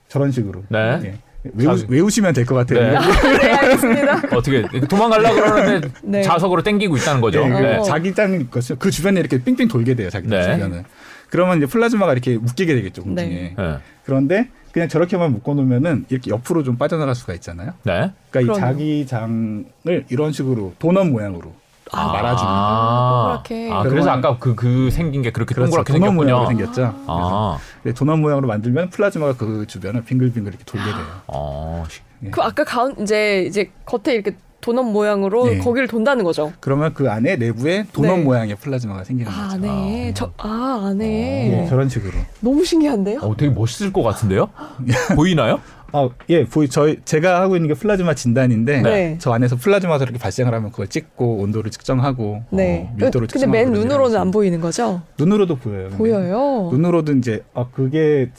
[0.09, 0.65] 저런 식으로.
[0.69, 1.19] 네.
[1.47, 1.51] 예.
[1.55, 2.81] 외우, 자기- 외우시면 될 것 같아요.
[2.81, 3.39] 네.
[3.39, 4.23] 네, 알겠습니다.
[4.37, 6.23] 어떻게 도망가려 그러는데 네.
[6.23, 7.43] 자석으로 땡기고 있다는 거죠.
[7.45, 7.77] 예, 그 네.
[7.77, 7.83] 어.
[7.83, 8.79] 자기장이 있거든요.
[8.79, 10.11] 그 주변에 이렇게 삥삥 돌게 돼요.
[10.11, 10.53] 자기장 네.
[10.55, 10.85] 주변은.
[11.31, 13.03] 그러면 이제 플라즈마가 이렇게 묶이게 되겠죠.
[13.03, 13.29] 공중에.
[13.29, 13.55] 네.
[13.57, 13.77] 네.
[14.05, 17.73] 그런데 그냥 저렇게만 묶어놓으면은 이렇게 옆으로 좀 빠져나갈 수가 있잖아요.
[17.83, 18.11] 네.
[18.31, 18.61] 그러니까 이 그럼요.
[18.61, 19.65] 자기 장을
[20.11, 21.53] 이런 식으로 도넛 모양으로
[21.93, 22.45] 말아줍니다.
[22.51, 23.71] 아, 동그랗게.
[23.73, 25.71] 아, 그래서 아까 그, 그 생긴 게 그렇게 그렇죠.
[25.71, 26.25] 동그랗게 도넛 생겼군요.
[26.37, 26.95] 모양으로 생겼죠.
[27.07, 31.05] 아, 그래서 도넛 모양으로 만들면 플라즈마가 그 주변을 빙글빙글 이렇게 돌게 돼요.
[31.29, 35.59] 어, 시- 그 아까 가운 이제 이제 겉에 이렇게 도넛 모양으로 네.
[35.59, 36.53] 거기를 돈다는 거죠.
[36.61, 38.25] 그러면 그 안에 내부에 도넛 네.
[38.25, 39.59] 모양의 플라즈마가 생기는 아, 거죠.
[39.61, 40.09] 네.
[40.11, 40.15] 아.
[40.15, 41.63] 저, 아, 안에.
[41.65, 42.15] 예, 저런 식으로.
[42.41, 43.21] 너무 신기한데요?
[43.21, 44.49] 어, 되게 멋있을 것 같은데요?
[45.15, 45.61] 보이나요?
[45.97, 49.17] 아, 예, 보이 저희 제가 하고 있는 게 플라즈마 진단인데 네.
[49.19, 52.89] 저 안에서 플라즈마가 이렇게 발생을 하면 그걸 찍고 온도를 측정하고 네.
[52.91, 55.01] 어, 그, 밀도를 근데 측정하고 맨 그런 일을 눈으로는 안 보이는 거죠?
[55.19, 55.89] 눈으로도 보여요.
[55.89, 55.97] 근데.
[55.97, 56.69] 보여요.
[56.71, 58.31] 눈으로도 이제 아 그게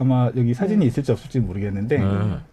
[0.00, 2.06] 아마 여기 사진이 있을지 없을지 모르겠는데 네.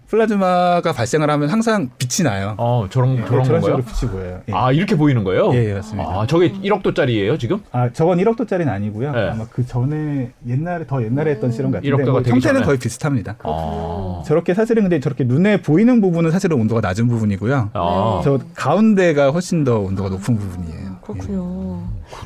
[0.10, 2.56] 플라즈마가 발생을 하면 항상 빛이 나요.
[2.58, 3.62] 어 저런 예, 저런 저런?
[3.62, 4.42] 식으로 빛이 보여요.
[4.50, 4.54] 예.
[4.54, 5.54] 아 이렇게 보이는 거예요?
[5.54, 6.10] 예, 예, 맞습니다.
[6.10, 7.62] 아 저게 1억 도짜리예요 지금?
[7.72, 9.12] 아, 저건 1억 도짜리는 아니고요.
[9.14, 9.30] 네.
[9.30, 12.66] 아마 그 전에 옛날에 더 옛날에 했던 실험 같은데 1억도가 뭐 형태는 전에.
[12.66, 13.38] 거의 비슷합니다.
[13.44, 14.24] 아.
[14.26, 17.70] 저렇게 사실은 근데 저렇게 눈에 보이는 부분은 사실은 온도가 낮은 부분이고요.
[17.74, 18.22] 아.
[18.26, 20.98] 저 가운데가 훨씬 더 온도가 높은 부분이에요.
[21.02, 21.80] 그렇군요.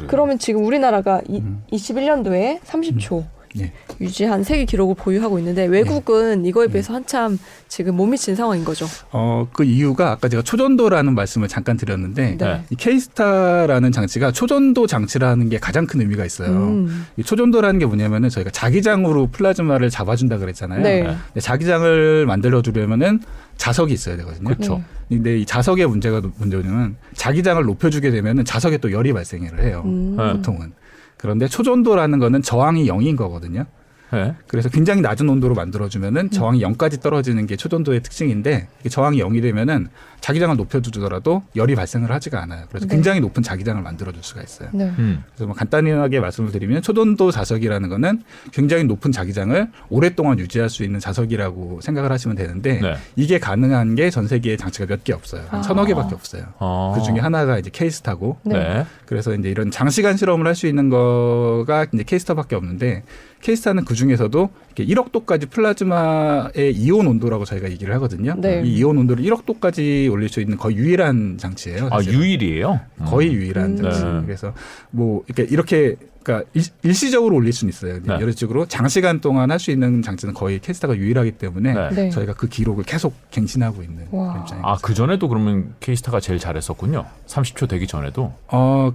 [0.07, 1.63] 그러면 지금 우리나라가 이, 음.
[1.71, 3.23] 21년도에 30초
[3.59, 3.71] 예.
[3.99, 7.37] 유지한 세계 기록을 보유하고 있는데 외국은 이거에 비해서 한참
[7.67, 8.85] 지금 못 미친 상황인 거죠.
[9.11, 12.63] 어, 그 이유가 아까 제가 초전도라는 말씀을 잠깐 드렸는데 네.
[12.69, 16.49] 이 케이스타라는 장치가 초전도 장치라는 게 가장 큰 의미가 있어요.
[16.49, 17.05] 음.
[17.17, 20.81] 이 초전도라는 게 뭐냐면은 저희가 자기장으로 플라즈마를 잡아준다 그랬잖아요.
[20.81, 21.15] 네.
[21.39, 23.19] 자기장을 만들어 주려면은
[23.57, 24.45] 자석이 있어야 되거든요.
[24.45, 24.77] 그렇죠.
[24.77, 24.83] 네.
[25.17, 29.83] 근데 이 자석의 문제가 문제는 자기장을 높여주게 되면은 자석에 또 열이 발생을 해요.
[29.85, 30.15] 음.
[30.17, 30.33] 네.
[30.33, 30.73] 보통은.
[31.21, 33.65] 그런데 초전도라는 거는 저항이 0인 거거든요.
[34.13, 34.35] 네.
[34.47, 39.87] 그래서 굉장히 낮은 온도로 만들어주면은 저항이 0까지 떨어지는 게 초전도의 특징인데 저항이 0이 되면은
[40.21, 42.65] 자기장을 높여주더라도 열이 발생을 하지가 않아요.
[42.69, 42.93] 그래서 네.
[42.93, 44.69] 굉장히 높은 자기장을 만들어줄 수가 있어요.
[44.71, 44.91] 네.
[44.99, 45.23] 음.
[45.31, 48.21] 그래서 뭐 간단하게 말씀을 드리면 초전도 자석이라는 거는
[48.51, 52.95] 굉장히 높은 자기장을 오랫동안 유지할 수 있는 자석이라고 생각을 하시면 되는데 네.
[53.15, 55.43] 이게 가능한 게 전 세계에 장치가 몇 개 없어요.
[55.49, 55.63] 한 아.
[55.63, 56.43] 서너 개밖에 없어요.
[56.59, 56.93] 아.
[56.95, 58.53] 그 중에 하나가 이제 케이스타고 네.
[58.59, 58.85] 네.
[59.07, 63.03] 그래서 이제 이런 장시간 실험을 할 수 있는 거가 이제 케이스타밖에 없는데
[63.41, 68.35] 케이스타는 그 중에서도 이렇게 1억 도까지 플라즈마의 이온 온도라고 저희가 얘기를 하거든요.
[68.37, 68.61] 네.
[68.65, 71.87] 이 이온 온도를 1억 도까지 올릴 수 있는 거의 유일한 장치예요.
[71.91, 72.13] 아 사실.
[72.13, 72.79] 유일이에요?
[73.01, 73.05] 음.
[73.05, 73.77] 거의 유일한 음.
[73.77, 74.03] 장치.
[74.03, 74.21] 네.
[74.25, 74.53] 그래서
[74.91, 77.99] 뭐 이렇게 이렇게 그러니까 일, 일시적으로 올릴 수는 있어요.
[78.03, 78.13] 네.
[78.13, 81.89] 여러 식으로 장시간 동안 할 수 있는 장치는 거의 케이스타가 유일하기 때문에 네.
[81.89, 82.09] 네.
[82.09, 84.61] 저희가 그 기록을 계속 갱신하고 있는 입장입니다.
[84.63, 87.05] 아, 그 전에도 그러면 케이스타가 제일 잘했었군요.
[87.27, 88.33] 30초 되기 전에도.
[88.47, 88.91] 어,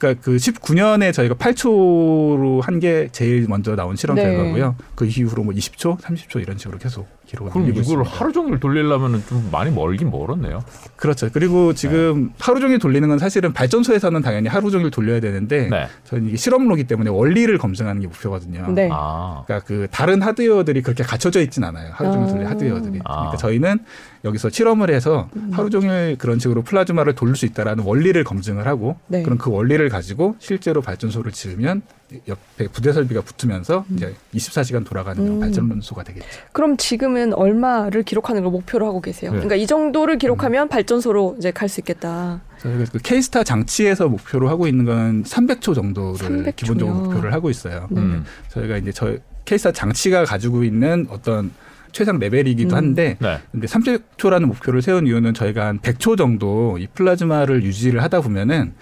[0.00, 4.22] 그러니까 그 19년에 저희가 8초로 한 게 제일 먼저 나온 실험 네.
[4.24, 4.74] 결과고요.
[4.94, 8.10] 그 이후로 뭐 20초, 30초 이런 식으로 계속 기록을 그럼 이걸 있습니다.
[8.10, 10.64] 하루 종일 돌리려면 좀 많이 멀긴 멀었네요.
[10.96, 11.28] 그렇죠.
[11.30, 15.88] 그리고 지금 하루 종일 돌리는 건 사실은 발전소에서는 당연히 하루 종일 돌려야 되는데 네.
[16.04, 18.68] 저는 이게 실험로기 때문에 원리를 검증하는 게 목표거든요.
[18.70, 18.88] 네.
[18.90, 19.42] 아.
[19.46, 21.90] 그러니까 그 다른 하드웨어들이 그렇게 갖춰져 있진 않아요.
[21.92, 22.32] 하루 종일 아.
[22.32, 23.00] 돌릴 하드웨어들이.
[23.04, 23.12] 아.
[23.16, 23.78] 그러니까 저희는
[24.24, 25.50] 여기서 실험을 해서 음.
[25.52, 29.22] 하루 종일 그런 식으로 플라즈마를 돌릴 수 있다라는 원리를 검증을 하고 네.
[29.22, 31.80] 그럼 그 원리를 가지고 실제로 발전소를 지으면
[32.28, 35.40] 옆에 부대 설비가 붙으면서 이제 24시간 돌아가는 음.
[35.40, 36.26] 발전소가 되겠죠.
[36.52, 39.30] 그럼 지금은 얼마를 기록하는 걸 목표로 하고 계세요?
[39.30, 39.36] 네.
[39.36, 40.68] 그러니까 이 정도를 기록하면 음.
[40.68, 42.40] 발전소로 이제 갈 수 있겠다.
[42.58, 46.52] 저희가 그 케이스타 장치에서 목표로 하고 있는 건 300초 정도를 300초 요.
[46.56, 47.86] 기본적으로 목표를 하고 있어요.
[47.90, 48.00] 네.
[48.00, 48.24] 음.
[48.48, 51.52] 저희가 이제 저 케이스타 장치가 가지고 있는 어떤
[51.92, 52.76] 최상 레벨이기도 음.
[52.76, 53.38] 한데 네.
[53.52, 58.72] 근데 30초라는 목표를 세운 이유는 저희가 한 100초 정도 이 플라즈마를 유지를 하다 보면은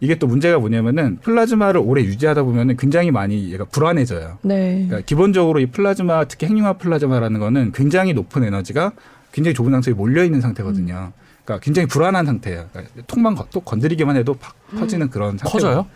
[0.00, 4.38] 이게 또 문제가 뭐냐면은 플라즈마를 오래 유지하다 보면은 굉장히 많이 얘가 불안해져요.
[4.42, 4.84] 네.
[4.86, 8.92] 그러니까 기본적으로 이 플라즈마 특히 핵융합 플라즈마라는 거는 굉장히 높은 에너지가
[9.32, 11.12] 굉장히 좁은 상태에 몰려 있는 상태거든요.
[11.44, 12.66] 그러니까 굉장히 불안한 상태예요.
[12.72, 15.50] 그러니까 통만 거- 또 건드리기만 해도 팍 터지는 그런 상태.
[15.50, 15.86] 커져요?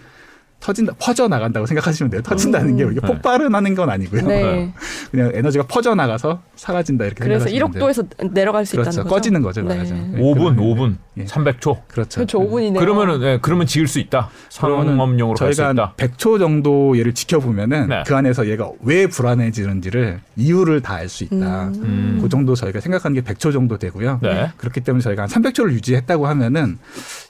[0.60, 2.20] 터진다 퍼져 나간다고 생각하시면 돼요.
[2.22, 3.06] 터진다는 게 이게 네.
[3.06, 4.26] 폭발은 하는 건 아니고요.
[4.26, 4.72] 네.
[5.10, 7.88] 그냥 에너지가 퍼져 나가서 사라진다 이렇게 그래서 생각하시면 돼요.
[7.88, 8.90] 1억도에서 내려갈 수 그렇죠.
[8.90, 9.14] 있다는 거죠.
[9.14, 9.68] 꺼지는 거죠, 네.
[9.74, 10.12] 말하자면.
[10.12, 10.20] 네.
[10.20, 11.24] 5분, 그러면- 5분, 예.
[11.24, 11.78] 300초.
[11.88, 12.14] 그렇죠.
[12.20, 12.38] 그렇죠.
[12.38, 12.78] 5분이네요.
[12.78, 14.30] 그러면은 네, 그러면 지을 수 있다.
[14.50, 15.94] 상업용으로 갈 수 있다.
[15.96, 18.02] 100초 정도 얘를 지켜보면은 네.
[18.06, 21.68] 그 안에서 얘가 왜 불안해지는지를 이유를 다 알 수 있다.
[21.68, 21.74] 음.
[21.82, 22.18] 음.
[22.22, 24.20] 그 정도 저희가 생각하는 게 100초 정도 되고요.
[24.22, 24.50] 네.
[24.58, 26.78] 그렇기 때문에 저희가 한 300초를 유지했다고 하면은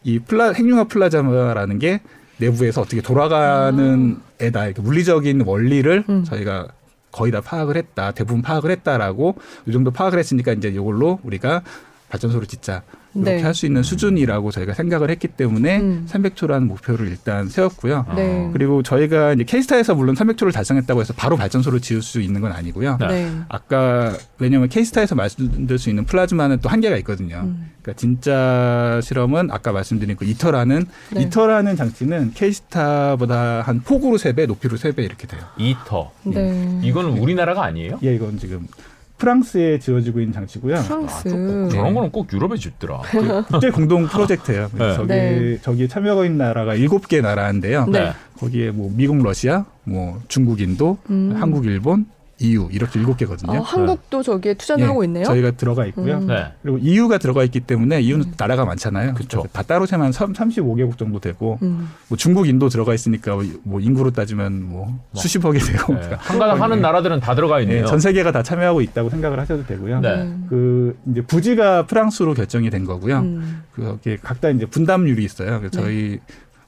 [0.05, 2.01] 이 플라 핵융합 플라즈마라는 게
[2.39, 4.67] 내부에서 어떻게 돌아가는 애다.
[4.67, 6.25] 이렇게 물리적인 원리를 음.
[6.25, 6.69] 저희가
[7.13, 8.13] 거의 다 파악을 했다.
[8.13, 11.63] 대부분 파악을 했다라고 이 정도 파악을 했으니까 이제 이걸로 우리가
[12.11, 12.83] 발전소를 짓자.
[13.15, 13.43] 이렇게 네.
[13.43, 16.07] 할수 있는 수준이라고 저희가 생각을 했기 때문에 음.
[16.09, 18.07] 300초라는 목표를 일단 세웠고요.
[18.15, 18.51] 네.
[18.53, 22.99] 그리고 저희가 이제 케이스타에서 물론 300초를 달성했다고 해서 바로 발전소를 지을 수 있는 건 아니고요.
[23.01, 23.07] 네.
[23.09, 23.31] 네.
[23.49, 27.41] 아까 왜냐하면 케이스타에서 말씀드릴 수 있는 플라즈마는 또 한계가 있거든요.
[27.45, 27.71] 음.
[27.83, 31.23] 그러니까 진짜 실험은 아까 말씀드린 그 이터라는 네.
[31.23, 35.41] 이터라는 장치는 케이스타보다 한 폭으로 세 배, 높이로 세 배 이렇게 돼요.
[35.59, 36.13] 이터.
[36.25, 36.81] 네.
[36.85, 37.99] 이거는 우리나라가 아니에요?
[38.05, 38.67] 예, 이건 지금
[39.21, 40.77] 프랑스에 지어지고 있는 장치고요.
[40.77, 41.29] 프랑스.
[41.29, 43.03] 저런 거는 꼭 유럽에 짓더라.
[43.49, 44.69] 국제 공동 프로젝트예요.
[44.77, 44.95] 네.
[44.95, 45.59] 저기 네.
[45.63, 47.87] 저기 참여하고 있는 나라가 일곱 개 나라인데요.
[47.87, 48.13] 네.
[48.39, 51.37] 거기에 뭐 미국, 러시아, 뭐 중국, 인도, 음.
[51.37, 52.07] 한국, 일본,
[52.41, 53.59] EU 이렇게 일곱 개거든요.
[53.59, 55.25] 어, 한국도 저기에 투자를 예, 하고 있네요.
[55.25, 56.19] 저희가 들어가 있고요.
[56.19, 56.27] 음.
[56.27, 56.53] 네.
[56.63, 59.15] 그리고 EU가 들어가 있기 때문에 EU는 나라가 많잖아요.
[59.15, 59.43] 그쵸.
[59.43, 61.91] 그래서 다 따로 세면 35개국 정도 되고 음.
[62.09, 66.17] 뭐 중국, 인도 들어가 있으니까 뭐 인구로 따지면 뭐 수십억이 되고 네.
[66.19, 67.87] 한가닥 하는 나라들은 다 들어가 예, 있네요.
[67.87, 70.01] 전 세계가 다 참여하고 있다고 생각을 하셔도 되고요.
[70.01, 70.35] 네.
[70.49, 73.19] 그 이제 부지가 프랑스로 결정이 된 거고요.
[73.19, 73.63] 음.
[73.73, 75.59] 그게 각자 이제 분담률이 있어요.
[75.61, 75.83] 그래서 네.
[75.83, 76.21] 저희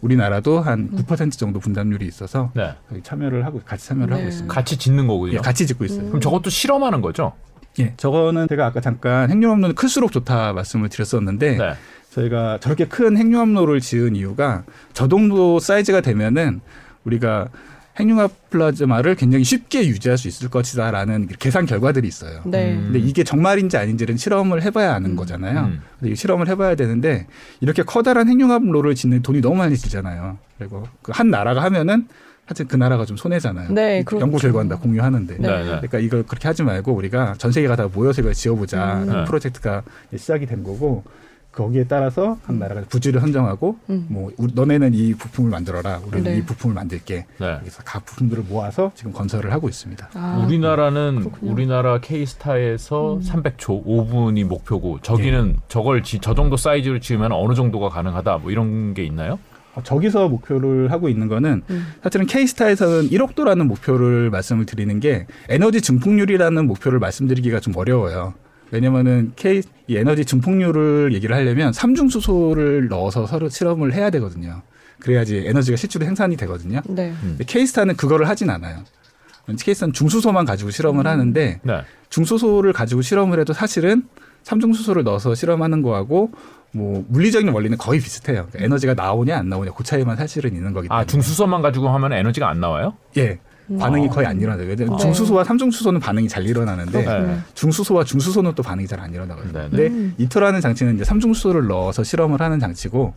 [0.03, 2.75] 우리나라도 한 9% 정도 분담률이 있어서 네.
[3.03, 4.15] 참여를 하고 같이 참여를 네.
[4.21, 4.53] 하고 있습니다.
[4.55, 5.35] 같이 짓는 거군요.
[5.35, 6.03] 예, 같이 짓고 있어요.
[6.03, 6.07] 음.
[6.09, 7.33] 그럼 저것도 실험하는 거죠?
[7.79, 11.75] 예, 저거는 제가 아까 잠깐 핵융합로는 클수록 좋다 말씀을 드렸었는데 네.
[12.11, 16.61] 저희가 저렇게 큰 핵융합로를 지은 이유가 저 정도 사이즈가 되면은
[17.05, 17.49] 우리가
[17.99, 22.41] 핵융합 플라즈마를 굉장히 쉽게 유지할 수 있을 것이다라는 계산 결과들이 있어요.
[22.45, 22.73] 네.
[22.73, 22.85] 음.
[22.93, 25.61] 근데 이게 정말인지 아닌지는 실험을 해봐야 아는 거잖아요.
[25.67, 25.83] 음.
[26.01, 27.27] 근데 이 실험을 해봐야 되는데
[27.61, 30.39] 이렇게 커다란 핵융합로를 짓는 돈이 너무 많이 들잖아요.
[30.59, 32.07] 그리고 그 한 나라가 하면은
[32.47, 33.71] 하여튼 그 나라가 좀 손해잖아요.
[33.73, 34.23] 네, 그렇죠.
[34.25, 35.37] 연구 결과는 다 공유하는데.
[35.39, 35.47] 네.
[35.49, 35.59] 네.
[35.59, 35.65] 네.
[35.65, 39.07] 그러니까 이걸 그렇게 하지 말고 우리가 전 세계가 다 모여서 이걸 지어보자 음.
[39.11, 39.25] 네.
[39.25, 39.83] 프로젝트가
[40.17, 41.05] 시작이 된 거고
[41.53, 44.07] 거기에 따라서 각 나라가 부지를 선정하고 음.
[44.09, 46.39] 뭐 우리- 너네는 이 부품을 만들어라 우리는 네.
[46.39, 47.57] 이 부품을 만들게 네.
[47.61, 50.09] 그래서 각 부품들을 모아서 지금 건설을 하고 있습니다.
[50.15, 51.53] 아, 우리나라는 그렇군요.
[51.53, 53.21] 우리나라 K스타에서 음.
[53.21, 58.95] 300초 5분이 목표고 저기는 저걸 지, 저 정도 사이즈로 지으면 어느 정도가 가능하다 뭐 이런
[58.95, 59.39] 게 있나요?
[59.75, 61.87] 어, 저기서 목표를 하고 있는 거는 음.
[62.03, 68.35] 사실은 K스타에서는 1억 도라는 목표를 말씀을 드리는 게 에너지 증폭률이라는 목표를 말씀드리기가 좀 어려워요.
[68.73, 74.63] 왜냐면은 K 이 에너지 증폭률을 얘기를 하려면 삼중수소를 넣어서 서로 실험을 해야 되거든요.
[74.99, 76.81] 그래야지 에너지가 실제로 생산이 되거든요.
[76.89, 77.13] 네.
[77.21, 78.83] 근데 K스타는 그거를 하진 않아요.
[79.47, 81.83] K스타는 중수소만 가지고 실험을 하는데 네.
[82.09, 84.05] 중수소를 가지고 실험을 해도 사실은
[84.45, 86.31] 삼중수소를 넣어서 실험하는 거하고
[86.73, 88.47] 뭐 물리적인 원리는 거의 비슷해요.
[88.51, 91.03] 그러니까 에너지가 나오냐 안 나오냐 그 차이만 사실은 있는 거기 때문에.
[91.03, 92.95] 아 중수소만 가지고 하면 에너지가 안 나와요?
[93.19, 93.39] 예.
[93.79, 94.67] 반응이 거의 안 일어나요.
[94.67, 94.97] 왜냐면 아.
[94.99, 97.39] 중수소와 삼중수소는 반응이 잘 일어나는데 네.
[97.55, 99.53] 중수소와 중수소는 또 반응이 잘 안 일어나거든요.
[99.53, 99.69] 네, 네.
[99.71, 100.15] 근데 음.
[100.19, 103.15] 이터라는 장치는 이제 삼중수소를 넣어서 실험을 하는 장치고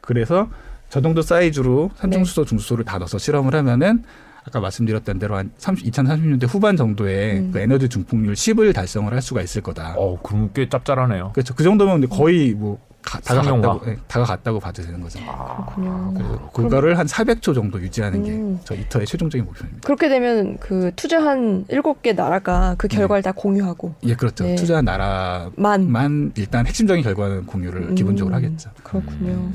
[0.00, 0.48] 그래서
[0.88, 4.02] 저 정도 사이즈로 삼중수소, 중수소를 다 넣어서 실험을 하면은
[4.44, 7.50] 아까 말씀드렸던 대로 한 30, 2030년대 후반 정도에 음.
[7.52, 9.94] 그 에너지 중폭률 10을 달성을 할 수가 있을 거다.
[9.98, 11.32] 어, 그럼 꽤 짭짤하네요.
[11.34, 11.54] 그렇죠.
[11.54, 12.78] 그 정도면 거의 뭐
[13.08, 13.20] 가-.
[13.20, 15.18] 다가갔다고, 예, 다가갔다고 봐도 되는 거죠.
[15.20, 16.12] 그렇군요.
[16.14, 18.60] 그래서 그거를 한 400초 정도 유지하는 게 음.
[18.64, 19.86] 저 이터의 최종적인 목표입니다.
[19.86, 24.44] 그렇게 되면 그 투자한 일곱 개 나라가 그 결과를 다 공유하고 예, 그렇죠.
[24.44, 24.54] 네.
[24.56, 27.94] 투자한 나라만 만 일단 핵심적인 결과는 공유를 음.
[27.94, 28.70] 기본적으로 하겠죠.
[28.82, 29.50] 그렇군요.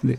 [0.00, 0.16] 근데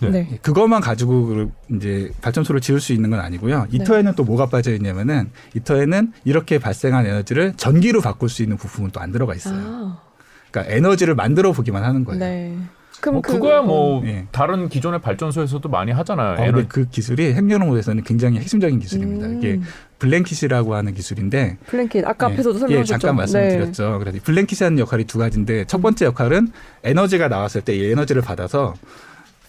[0.00, 0.10] 네.
[0.10, 0.28] 네.
[0.32, 3.66] 예, 그것만 가지고 그 이제 발전소를 지을 수 있는 건 아니고요.
[3.70, 3.76] 네.
[3.76, 9.00] 이터에는 또 뭐가 빠져 있냐면은 이터에는 이렇게 발생한 에너지를 전기로 바꿀 수 있는 부품은 또
[9.00, 9.54] 안 들어가 있어요.
[9.56, 9.98] 아,
[10.52, 12.20] 그러니까 에너지를 만들어 보기만 하는 거예요.
[12.20, 12.56] 네.
[13.00, 14.26] 그럼 뭐 그- 그거야 뭐 예.
[14.30, 16.32] 다른 기존의 발전소에서도 많이 하잖아요.
[16.34, 19.26] 어, 근데 에너지 그 기술이 핵연료로에서는 굉장히 핵심적인 기술입니다.
[19.26, 19.38] 음.
[19.38, 19.60] 이게
[19.98, 22.98] 블랭킷이라고 하는 기술인데 블랭킷 아까 예, 앞에서도 예, 설명하셨죠.
[22.98, 23.98] 잠깐 말씀드렸죠.
[23.98, 26.48] 그래서 이 블랭킷이 하는 역할이 두 가지인데 첫 번째 역할은
[26.84, 28.74] 에너지가 나왔을 때 이 에너지를 받아서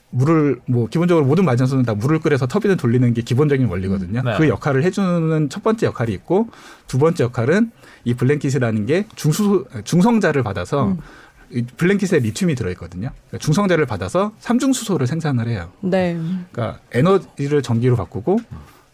[0.10, 4.22] 물을 뭐 기본적으로 모든 발전소는 다 물을 끓여서 터빈을 돌리는 게 기본적인 원리거든요.
[4.24, 4.34] 네.
[4.38, 6.47] 그 역할을 해주는 첫 번째 역할이 있고
[6.88, 7.72] 두 번째 역할은
[8.06, 10.97] 이 블랭킷이라는 게 중수 중성자를 받아서 음.
[11.51, 13.10] 이 블랭킷에 리튬이 들어있거든요.
[13.28, 15.72] 그러니까 중성자를 받아서 삼중수소를 생산을 해요.
[15.82, 16.20] 네.
[16.51, 18.39] 그러니까 에너지를 전기로 바꾸고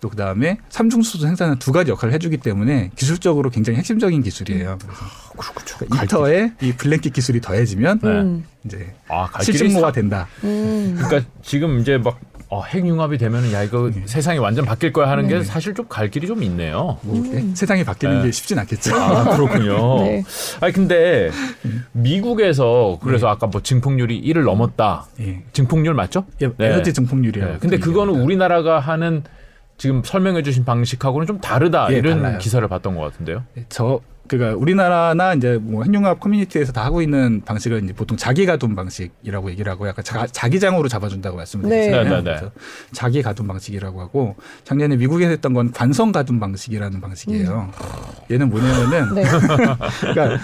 [0.01, 4.77] 또 그다음에 삼중수소 생산은 두 가지 역할을 해주기 때문에 기술적으로 굉장히 핵심적인 기술이에요.
[4.81, 5.01] 그래서
[5.53, 5.77] 그렇죠.
[5.77, 8.09] 그러니까 이터에 이 블랭킷 기술이 더해지면 네.
[8.09, 8.45] 음.
[8.65, 10.27] 이제 아, 갈 길이 실증모가 사- 된다.
[10.43, 10.95] 음.
[10.97, 12.19] 그러니까 지금 이제 막
[12.51, 15.43] 어, 핵융합이 되면은 야 이거 세상이 완전 바뀔 거야 하는 게 네.
[15.43, 16.97] 사실 좀 갈 길이 좀 있네요.
[17.03, 18.25] 뭐 예, 세상이 바뀌는 네.
[18.25, 18.95] 게 쉽진 않겠죠.
[18.95, 19.99] 아, 그렇군요.
[20.03, 20.23] 네.
[20.61, 21.29] 아니 근데
[21.91, 25.05] 미국에서 그래서 아까 뭐 증폭률이 1을 넘었다.
[25.19, 25.43] 예.
[25.53, 26.25] 증폭률 맞죠?
[26.41, 26.67] 예, 네.
[26.67, 27.53] 에너지 증폭률이라고.
[27.53, 27.59] 네.
[27.59, 29.23] 근데 그거는 우리나라가 하는
[29.79, 32.37] 지금 설명해 주신 방식하고는 좀 다르다 예, 이런 달라요.
[32.37, 33.45] 기사를 봤던 것 같은데요.
[33.69, 38.75] 저 그러니까 우리나라나 이제 뭐 핵융합 커뮤니티에서 다 하고 있는 방식은 이제 보통 자기 가동
[38.75, 42.03] 방식이라고 얘기를 하고 약간 자, 자기장으로 잡아준다고 말씀드렸잖아요.
[42.03, 42.09] 네.
[42.09, 42.23] 네, 네, 네.
[42.23, 42.51] 그래서
[42.91, 47.71] 자기 가동 방식이라고 하고 작년에 미국에서 했던 건 관성 가동 방식이라는 방식이에요.
[48.29, 49.23] 얘는 뭐냐면은 네.
[50.01, 50.37] 그러니까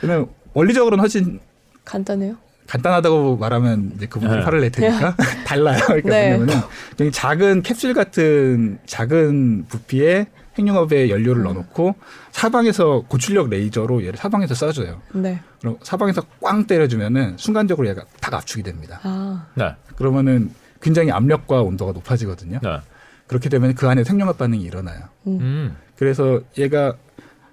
[0.00, 1.40] 그냥 원리적으로는 훨씬
[1.84, 2.36] 간단해요.
[2.66, 4.44] 간단하다고 말하면 이제 그분들이 네.
[4.44, 5.78] 화를 낼 테니까 달라요.
[5.86, 6.36] 그러니까 네.
[6.36, 10.26] 뭐냐면은 굉장히 작은 캡슐 같은 작은 부피에
[10.58, 11.94] 핵융합에 연료를 넣어놓고
[12.32, 14.98] 사방에서 고출력 레이저로 얘를 사방에서 쏴줘요.
[15.12, 15.40] 네.
[15.60, 19.00] 그럼 사방에서 꽝 때려주면은 순간적으로 얘가 딱 압축이 됩니다.
[19.02, 19.46] 아.
[19.54, 19.74] 네.
[19.96, 20.50] 그러면은
[20.80, 22.60] 굉장히 압력과 온도가 높아지거든요.
[22.62, 22.80] 네.
[23.26, 25.00] 그렇게 되면 그 안에 핵융합 반응이 일어나요.
[25.26, 25.76] 음.
[25.96, 26.94] 그래서 얘가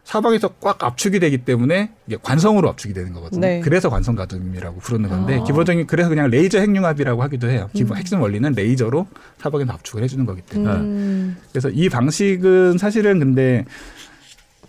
[0.03, 3.41] 사방에서 꽉 압축이 되기 때문에 이게 관성으로 압축이 되는 거거든요.
[3.41, 3.61] 네.
[3.61, 5.43] 그래서 관성 가둠이라고 부르는 건데 아.
[5.43, 7.69] 기본적인 그래서 그냥 레이저 핵융합이라고 하기도 해요.
[7.73, 7.99] 기본 음.
[7.99, 9.07] 핵심 원리는 레이저로
[9.39, 10.73] 사방에서 압축을 해주는 거기 때문에.
[10.75, 11.37] 음.
[11.51, 13.65] 그래서 이 방식은 사실은 근데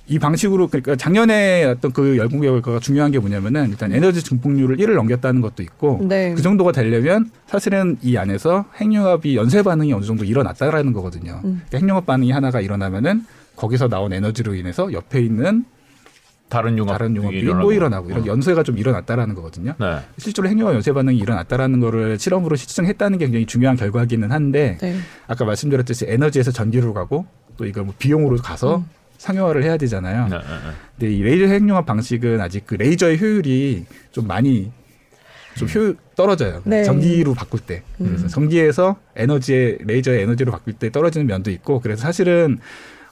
[0.07, 4.95] 이 방식으로 그러니까 작년에 어떤 그 열공개 결과가 중요한 게 뭐냐면은 일단 에너지 증폭률을 1을
[4.95, 6.35] 넘겼다는 것도 있고 네.
[6.35, 11.41] 그 정도가 되려면 사실은 이 안에서 핵융합이 연쇄 반응이 어느 정도 일어났다라는 거거든요.
[11.45, 11.63] 음.
[11.69, 13.25] 그러니까 핵융합 반응이 하나가 일어나면은
[13.57, 15.65] 거기서 나온 에너지로 인해서 옆에 있는
[16.49, 19.75] 다른 융합 다른 융합이 또 일어나고 이런 연쇄가 좀 일어났다라는 거거든요.
[19.79, 19.99] 네.
[20.19, 24.97] 실제로 핵융합 연쇄 반응이 일어났다라는 거를 실험으로 실증했다는 게 굉장히 중요한 결과기는 한데 네.
[25.27, 27.27] 아까 말씀드렸듯이 에너지에서 전기로 가고
[27.57, 28.85] 또 이걸 뭐 비용으로 가서 음.
[29.19, 30.29] 상용화를 해야 되잖아요.
[30.29, 30.71] 네, 네, 네.
[30.99, 34.71] 근데 이 레이저 핵융합 방식은 아직 그 레이저의 효율이 좀 많이
[35.57, 36.63] 좀 효율 떨어져요.
[36.65, 36.85] 네.
[36.85, 37.83] 전기로 바꿀 때.
[37.97, 38.29] 그래서 음.
[38.29, 42.59] 전기에서 에너지의 레이저의 에너지로 바꿀 때 떨어지는 면도 있고 그래서 사실은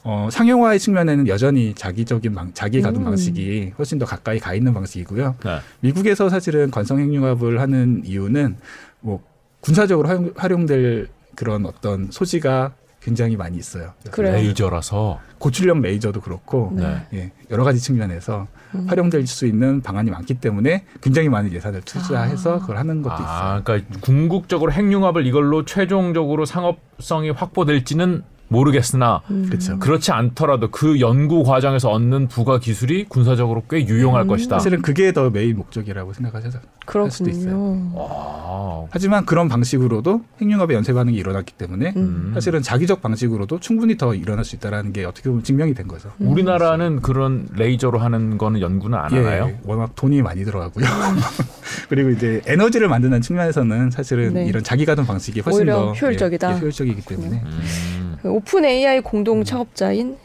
[0.05, 3.05] 어, 상용화의 측면에는 여전히 자기적인 방, 자기 가둠 음.
[3.07, 5.37] 방식이 훨씬 더 가까이 가 있는 방식이고요.
[5.45, 5.59] 네.
[5.81, 8.57] 미국에서 사실은 관성 핵융합을 하는 이유는
[9.01, 9.23] 뭐
[9.61, 13.93] 군사적으로 활용, 활용될 그런 어떤 소지가 굉장히 많이 있어요.
[14.11, 14.35] 그래요.
[14.35, 17.07] 레이저라서 고출력 레이저도 그렇고 네.
[17.15, 18.87] 예, 여러 가지 측면에서 음.
[18.89, 22.59] 활용될 수 있는 방안이 많기 때문에 굉장히 많은 예산을 투자해서 아.
[22.61, 23.27] 그걸 하는 것도 있어요.
[23.29, 28.23] 아, 그러니까 궁극적으로 핵융합을 이걸로 최종적으로 상업성이 확보될지는
[28.53, 29.51] 모르겠으나 음.
[29.81, 34.29] 그렇지 않더라도 그 연구 과정에서 얻는 부가 기술이 군사적으로 꽤 유용할 음.
[34.29, 34.59] 것이다.
[34.59, 36.59] 사실은 그게 더 메인 목적이라고 생각하셔서
[37.11, 37.91] 수도 그렇군요.
[37.95, 38.87] 와.
[38.91, 42.33] 하지만 그런 방식으로도 핵융합의 연쇄 반응이 일어났기 때문에 음.
[42.35, 46.11] 사실은 자기적 방식으로도 충분히 더 일어날 수 있다라는 게 어떻게 보면 증명이 된 거죠.
[46.21, 46.29] 음.
[46.29, 49.47] 우리나라는 그런 레이저로 하는 거는 연구는 안 하나요?
[49.49, 50.85] 예, 워낙 돈이 많이 들어가고요.
[51.89, 54.47] 그리고 이제 에너지를 만드는 측면에서는 사실은 네.
[54.47, 56.51] 이런 자기 가둠 방식이 훨씬 오히려 더 효율적이다.
[56.51, 58.02] 예, 예, 효율적이기 때문에 음.
[58.23, 60.17] 그 OpenAI 공동 창업자인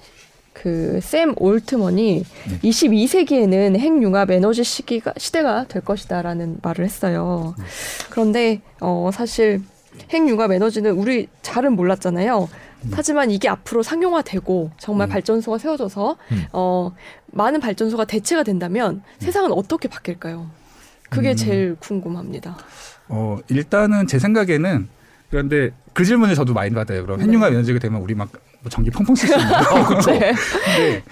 [0.53, 2.59] 그 샘 올트먼이 네.
[2.69, 7.53] 22세기에는 핵융합 에너지 시기가 시대가 될 것이다라는 말을 했어요.
[7.57, 7.63] 네.
[8.09, 9.61] 그런데 어 사실
[10.09, 12.49] 핵융합 에너지는 우리 잘은 몰랐잖아요.
[12.85, 12.91] 음.
[12.93, 15.09] 하지만 이게 앞으로 상용화되고 정말 음.
[15.09, 16.45] 발전소가 세워져서 음.
[16.53, 16.91] 어
[17.27, 20.49] 많은 발전소가 대체가 된다면 세상은 어떻게 바뀔까요?
[21.09, 21.35] 그게 음.
[21.35, 22.57] 제일 궁금합니다.
[23.09, 24.89] 어 일단은 제 생각에는
[25.29, 27.03] 그런데 그 질문을 저도 많이 받아요.
[27.03, 27.25] 그럼 네.
[27.25, 28.29] 핵융합 에너지가 되면 우리 막
[28.61, 29.85] 뭐 전기 펑펑 쓸 수 있나요?
[29.87, 30.11] 그렇죠.
[30.11, 30.33] 네.
[30.65, 31.03] 근데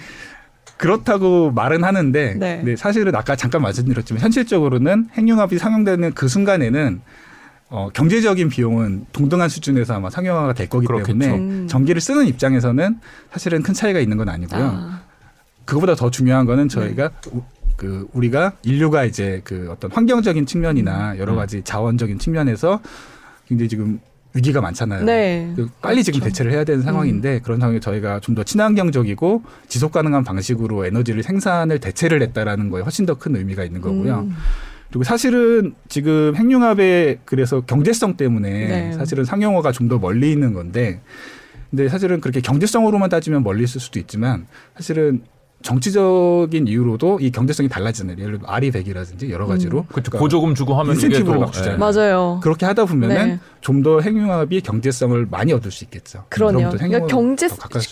[0.76, 2.56] 그렇다고 말은 하는데 네.
[2.58, 7.00] 근데 사실은 아까 잠깐 말씀드렸지만 현실적으로는 핵융합이 상용되는 그 순간에는
[7.68, 11.18] 어, 경제적인 비용은 동등한 수준에서 아마 상용화가 될 거기 그렇겠죠.
[11.18, 11.66] 때문에 음.
[11.68, 12.98] 전기를 쓰는 입장에서는
[13.32, 14.62] 사실은 큰 차이가 있는 건 아니고요.
[14.62, 15.00] 아,
[15.64, 17.30] 그거보다 더 중요한 거는 저희가 네.
[17.32, 17.42] 우-
[17.76, 21.36] 그 우리가 인류가 이제 그 어떤 환경적인 측면이나 여러 음.
[21.36, 22.80] 가지 자원적인 측면에서
[23.46, 24.00] 굉장히 지금
[24.34, 25.04] 위기가 많잖아요.
[25.04, 25.50] 네.
[25.56, 26.32] 그 빨리 지금 그렇죠.
[26.32, 31.78] 대처를 해야 되는 상황인데 그런 상황에 저희가 좀 더 친환경적이고 지속 가능한 방식으로 에너지를 생산을
[31.78, 34.26] 대체를 했다라는 거에 훨씬 더 큰 의미가 있는 거고요.
[34.28, 34.34] 음.
[34.90, 38.92] 그리고 사실은 지금 핵융합의 그래서 경제성 때문에 네.
[38.92, 41.00] 사실은 상용화가 좀 더 멀리 있는 건데
[41.70, 45.22] 근데 사실은 그렇게 경제성으로만 따지면 멀리 있을 수도 있지만 사실은
[45.62, 50.10] 정치적인 이유로도 이 경제성이 달라지는 예를 들어 아리 백이라든지 여러 가지로 그렇죠.
[50.10, 51.74] 그러니까 보조금 주고 하면 인센티브를 또막 주잖아요.
[51.74, 51.78] 예.
[51.78, 52.40] 맞아요.
[52.42, 53.38] 그렇게 하다 보면은 네.
[53.62, 56.24] 좀더 핵융합이 경제성을 많이 얻을 수 있겠죠.
[56.28, 56.70] 그러네요.
[56.70, 57.48] 그러니까 경제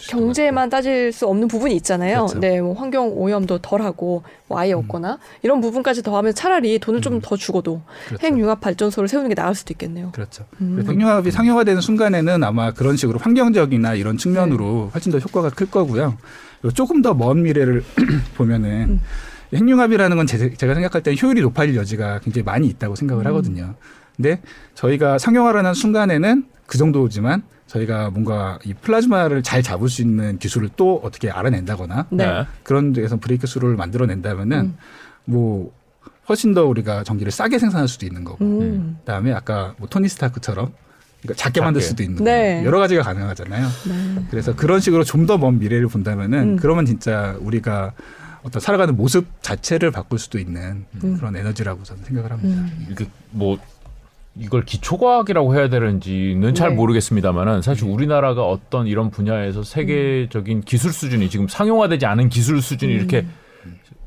[0.09, 2.27] 경제만 따질 수 없는 부분이 있잖아요.
[2.27, 2.39] 그렇죠.
[2.39, 7.21] 네, 뭐 환경 오염도 덜하고 뭐 아예 없거나 이런 부분까지 더하면 차라리 돈을 좀 음.
[7.21, 8.25] 더 주고도 그렇죠.
[8.25, 10.13] 핵융합 발전소를 세우는 게 나을 수도 있겠네요.
[10.13, 10.45] 그렇죠.
[10.61, 10.85] 음.
[10.87, 16.17] 핵융합이 상용화되는 순간에는 아마 그런 식으로 환경적이나 이런 측면으로 훨씬 더 효과가 클 거고요.
[16.73, 17.85] 조금 더 먼 미래를
[18.37, 19.01] 보면은 음.
[19.55, 23.27] 핵융합이라는 건 제, 가 생각할 때는 효율이 높아질 여지가 굉장히 많이 있다고 생각을 음.
[23.29, 23.75] 하거든요.
[24.17, 24.41] 근데
[24.75, 31.01] 저희가 상용화라는 순간에는 그 정도지만 저희가 뭔가 이 플라즈마를 잘 잡을 수 있는 기술을 또
[31.03, 32.27] 어떻게 알아낸다거나 네.
[32.27, 32.47] 네.
[32.63, 34.77] 그런 데서 브레이크 스루를 만들어낸다면은 음.
[35.25, 35.73] 뭐
[36.29, 38.97] 훨씬 더 우리가 전기를 싸게 생산할 수도 있는 거고 음.
[39.01, 40.73] 그다음에 아까 뭐 토니 스타크처럼
[41.25, 41.61] 그러니까 작게, 작게.
[41.65, 42.63] 만들 수도 있는 네.
[42.65, 43.67] 여러 가지가 가능하잖아요.
[43.89, 44.23] 네.
[44.31, 46.57] 그래서 그런 식으로 좀 더 먼 미래를 본다면은 음.
[46.57, 47.93] 그러면 진짜 우리가
[48.43, 51.17] 어떤 살아가는 모습 자체를 바꿀 수도 있는 음.
[51.17, 52.61] 그런 에너지라고 저는 생각을 합니다.
[52.61, 52.87] 음.
[52.91, 53.59] 이게 뭐
[54.37, 56.75] 이걸 기초과학이라고 해야 되는지는 잘 네.
[56.75, 62.99] 모르겠습니다만은 사실 우리나라가 어떤 이런 분야에서 세계적인 기술 수준이 지금 상용화되지 않은 기술 수준이 음.
[62.99, 63.25] 이렇게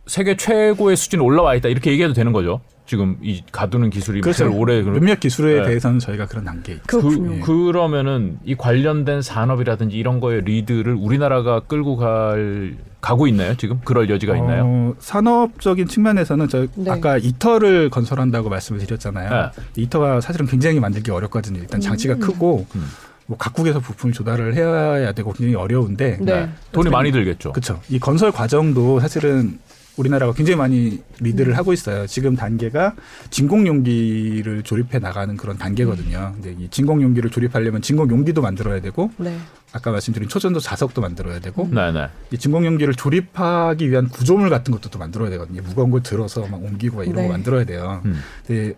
[0.06, 2.62] 세계 최고의 수준에 올라와 있다 이렇게 얘기해도 되는 거죠.
[2.88, 4.46] 지금 이 가두는 기술이 그렇죠.
[4.46, 5.68] 제일 오래 몇몇 기술에 네.
[5.68, 6.48] 대해서는 저희가 그런.
[6.88, 7.42] 그렇군요.
[7.42, 13.56] 그, 그러면은 이 관련된 산업이라든지 이런 거에 리드를 우리나라가 끌고 갈 가고 있나요?
[13.56, 14.64] 지금 그럴 여지가 있나요?
[14.66, 16.90] 어, 산업적인 측면에서는 저 네.
[16.90, 19.52] 아까 이터를 건설한다고 말씀을 드렸잖아요.
[19.76, 21.60] 이터가 사실은 굉장히 만들기 어렵거든요.
[21.60, 22.20] 일단 장치가 음.
[22.22, 22.88] 크고 음.
[23.26, 26.50] 뭐 각국에서 부품을 조달을 해야 되고 굉장히 어려운데 네.
[26.72, 27.52] 돈이 많이 들겠죠.
[27.52, 27.82] 그렇죠.
[27.90, 29.60] 이 건설 과정도 사실은
[29.98, 31.58] 우리나라가 굉장히 많이 리드를 음.
[31.58, 32.08] 하고 있어요.
[32.08, 32.96] 지금 단계가
[33.30, 36.34] 진공 용기를 조립해 나가는 그런 단계거든요.
[36.36, 39.38] 근데 이 진공 용기를 조립하려면 진공 용기도 만들어야 되고 네.
[39.74, 41.74] 아까 말씀드린 초전도 자석도 만들어야 되고 음.
[41.74, 42.08] 네네.
[42.32, 45.62] 이 진공 용기를 조립하기 위한 구조물 같은 것도 또 만들어야 되거든요.
[45.64, 47.24] 무거운 걸 들어서 막 옮기고 막 이런 네.
[47.24, 48.02] 거 만들어야 돼요.
[48.06, 48.20] 음.
[48.46, 48.76] 근데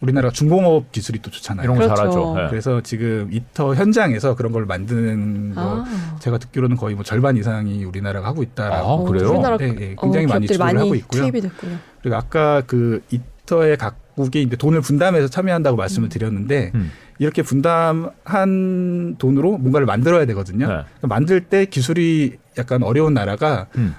[0.00, 1.64] 우리나라 중공업 기술이 또 좋잖아요.
[1.64, 1.96] 이런 거 그렇죠.
[1.96, 2.36] 잘하죠.
[2.38, 2.48] 예.
[2.48, 6.16] 그래서 지금 이터 현장에서 그런 걸 만드는 거 아.
[6.20, 9.28] 제가 듣기로는 거의 뭐 절반 이상이 우리나라가 하고 있다라고 아, 그래요?
[9.28, 11.22] 어, 우리나라 네, 네, 굉장히 어, 많이 기업들이 주를 하고 있고요.
[11.22, 11.76] 투입이 됐군요.
[12.00, 16.90] 그리고 아까 그 이터의 각국이 이제 돈을 분담해서 참여한다고 말씀을 드렸는데 음.
[17.18, 20.66] 이렇게 분담한 돈으로 뭔가를 만들어야 되거든요.
[20.66, 20.72] 네.
[20.72, 23.94] 그러니까 만들 때 기술이 약간 어려운 나라가 음.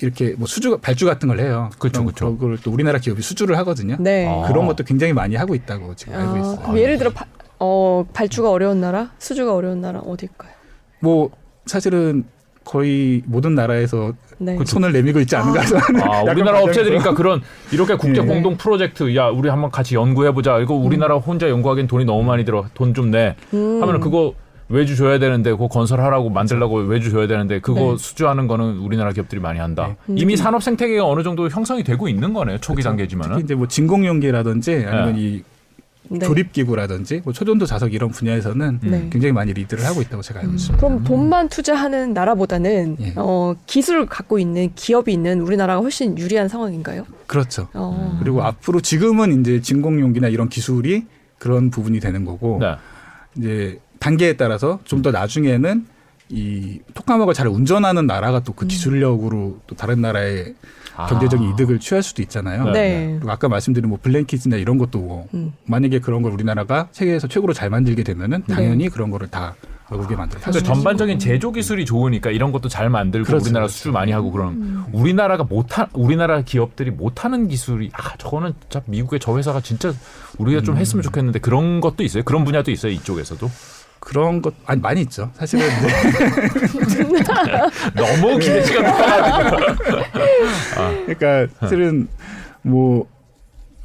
[0.00, 1.70] 이렇게 뭐 수주 발주 같은 걸 해요.
[1.78, 2.36] 그럼 그쵸.
[2.36, 3.96] 그걸 또 우리나라 기업이 수주를 하거든요.
[4.00, 4.26] 네.
[4.26, 4.46] 아.
[4.48, 6.60] 그런 것도 굉장히 많이 하고 있다고 지금 알고 아, 있어요.
[6.60, 7.24] 그럼 예를 들어 바,
[7.60, 10.50] 어, 발주가 어려운 나라, 수주가 어려운 나라 어딜까요?
[11.00, 11.30] 뭐
[11.66, 12.24] 사실은
[12.64, 14.58] 거의 모든 나라에서 네.
[14.66, 16.62] 손을 내밀고 있지 않은가 해서 아, 약간 우리나라.
[16.62, 18.26] 업체들이니까 그런 이렇게 국제 네.
[18.26, 20.58] 공동 프로젝트 야 우리 한번 같이 연구해 보자.
[20.58, 22.64] 이거 우리나라 혼자 연구하기엔 돈이 너무 많이 들어.
[22.74, 23.36] 돈 좀 내.
[23.52, 23.80] 음.
[23.82, 24.34] 하면은 그거
[24.68, 27.96] 외주 줘야 되는데 그거 건설하라고 만들라고 외주 줘야 되는데 그거 네.
[27.98, 29.96] 수주하는 거는 우리나라 기업들이 많이 한다.
[30.06, 30.16] 네.
[30.18, 32.58] 이미 산업 생태계가 어느 정도 형성이 되고 있는 거네요.
[32.58, 32.88] 초기 그렇죠.
[32.90, 33.34] 단계지만은.
[33.34, 35.20] 특히 이제 뭐 진공용기라든지 아니면 네.
[35.20, 35.42] 이
[36.08, 36.18] 네.
[36.18, 38.90] 조립 기구라든지 뭐 초전도 자석 이런 분야에서는 음.
[38.90, 39.08] 네.
[39.10, 40.86] 굉장히 많이 리드를 하고 있다고 제가 알고 음, 있습니다.
[40.86, 43.12] 그럼 돈만 투자하는 나라보다는 예.
[43.16, 47.06] 어, 기술을 갖고 있는 기업이 있는 우리나라가 훨씬 유리한 상황인가요?
[47.26, 47.68] 그렇죠.
[47.72, 48.18] 어.
[48.20, 51.04] 그리고 앞으로 지금은 이제 진공용기나 이런 기술이
[51.38, 52.74] 그런 부분이 되는 거고 네.
[53.36, 55.86] 이제 단계에 따라서 좀 더 나중에는
[56.30, 58.56] 이 토카막을 잘 운전하는 나라가 또 음.
[58.56, 60.54] 그 기술력으로 또 다른 나라의
[60.96, 61.06] 아.
[61.06, 62.64] 경제적인 이득을 취할 수도 있잖아요.
[62.66, 62.72] 네.
[62.72, 63.16] 네.
[63.18, 65.52] 그리고 아까 말씀드린 뭐 블랭킷이나 이런 것도 뭐 음.
[65.66, 68.54] 만약에 그런 걸 우리나라가 세계에서 최고로 잘 만들게 되면은 네.
[68.54, 69.54] 당연히 그런 거를 다
[69.90, 70.40] 외국에 만들어.
[70.40, 73.76] 근데 전반적인 제조 기술이 좋으니까 이런 것도 잘 만들고 그렇죠, 우리나라 그렇죠.
[73.76, 74.84] 수주 많이 하고 그런 음.
[74.92, 79.92] 우리나라가 못한 우리나라 기업들이 못하는 기술이 아 저거는 진짜 미국의 저 회사가 진짜
[80.38, 80.80] 우리가 좀 음.
[80.80, 82.22] 했으면 좋겠는데 그런 것도 있어요.
[82.22, 83.50] 그런 분야도 있어요 이쪽에서도.
[84.04, 85.30] 그런 것 아니 많이 있죠.
[85.34, 87.02] 사실은 이제
[87.96, 89.62] 너무 기대치가 높아가지고.
[91.06, 92.08] 그러니까 사실은
[92.62, 93.08] 뭐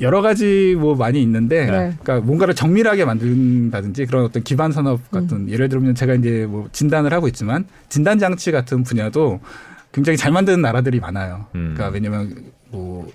[0.01, 1.93] 여러 가지 뭐 많이 있는데 네.
[2.01, 7.13] 그러니까 뭔가를 정밀하게 만든다든지 그런 어떤 기반 산업 같은 예를 들면 제가 이제 뭐 진단을
[7.13, 9.39] 하고 있지만 진단 장치 같은 분야도
[9.91, 11.47] 굉장히 잘 만드는 나라들이 많아요.
[11.55, 11.73] 음.
[11.75, 13.07] 그러니까 왜냐면 뭐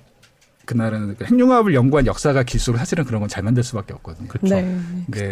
[0.66, 4.28] 그날은 그 핵융합을 연구한 역사가 길수록 사실은 그런 건 잘 만들 수밖에 없거든요.
[4.28, 4.54] 그렇죠.
[4.54, 4.78] 네.
[5.08, 5.30] 네.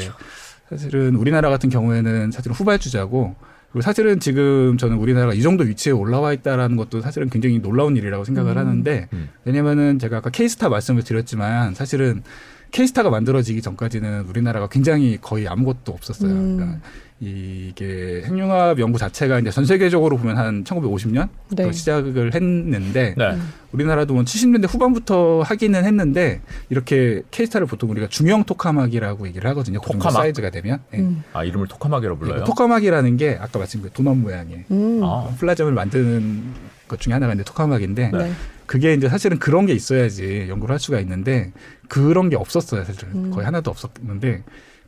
[0.76, 3.34] 사실은 우리나라 같은 경우에는 사실은 후발주자고
[3.72, 8.24] 그리고 사실은 지금 저는 우리나라가 이 정도 위치에 올라와 있다라는 것도 사실은 굉장히 놀라운 일이라고
[8.24, 8.58] 생각을 음.
[8.58, 9.28] 하는데 음.
[9.44, 12.22] 왜냐면은 제가 아까 케이스타 말씀을 드렸지만 사실은
[12.70, 16.30] 케이스타가 만들어지기 전까지는 우리나라가 굉장히 거의 아무것도 없었어요.
[16.30, 16.56] 음.
[16.56, 16.80] 그러니까
[17.24, 21.70] 이게 핵융합 연구 자체가 이제 전 세계적으로 보면 한 1950년 네.
[21.70, 23.30] 시작을 했는데 네.
[23.30, 23.52] 음.
[23.70, 29.80] 우리나라도 뭐 70년대 후반부터 하기는 했는데 이렇게 케이스타를 보통 우리가 중형 토카막이라고 얘기를 하거든요.
[29.80, 30.20] 그 정도 토카막?
[30.20, 30.80] 사이즈가 되면.
[30.94, 30.98] 예.
[30.98, 31.22] 음.
[31.32, 32.42] 아 이름을 토카마게로 불러요.
[32.42, 35.00] 토카막이라는 게 아까 말씀드린 그 도넛 모양의 음.
[35.04, 35.32] 아.
[35.38, 36.42] 플라점을 만드는
[36.88, 38.32] 것 중에 하나가 이제 토카막인데 네.
[38.66, 41.52] 그게 이제 사실은 그런 게 있어야지 연구를 할 수가 있는데
[41.88, 43.30] 그런 게 없었어요 사실은 음.
[43.30, 44.42] 거의 하나도 없었는데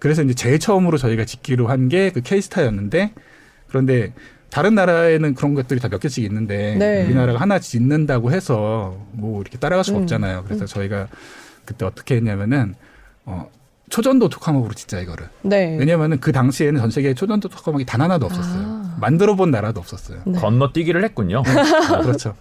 [0.05, 3.13] 그래서 이제 제일 처음으로 저희가 짓기로 한 게 그 케이스타였는데
[3.69, 4.13] 그런데
[4.51, 7.05] 다른 나라에는 그런 것들이 다 몇 개씩 있는데 네.
[7.07, 10.03] 우리나라가 하나 짓는다고 해서 뭐 이렇게 따라갈 수가 음.
[10.03, 10.45] 없잖아요.
[10.45, 10.67] 그래서 음.
[10.67, 11.09] 저희가
[11.65, 12.75] 그때 어떻게 했냐면은
[13.25, 13.51] 어
[13.91, 15.27] 초전도 토카막으로 짓자 이거를.
[15.43, 15.77] 네.
[15.79, 18.63] 왜냐면은 그 당시에는 전 세계에 초전도 토카막이 단 하나도 없었어요.
[18.65, 18.97] 아.
[19.01, 20.21] 만들어 본 나라도 없었어요.
[20.27, 20.39] 네.
[20.39, 21.43] 건너뛰기를 했군요.
[21.47, 22.35] 아, 그렇죠.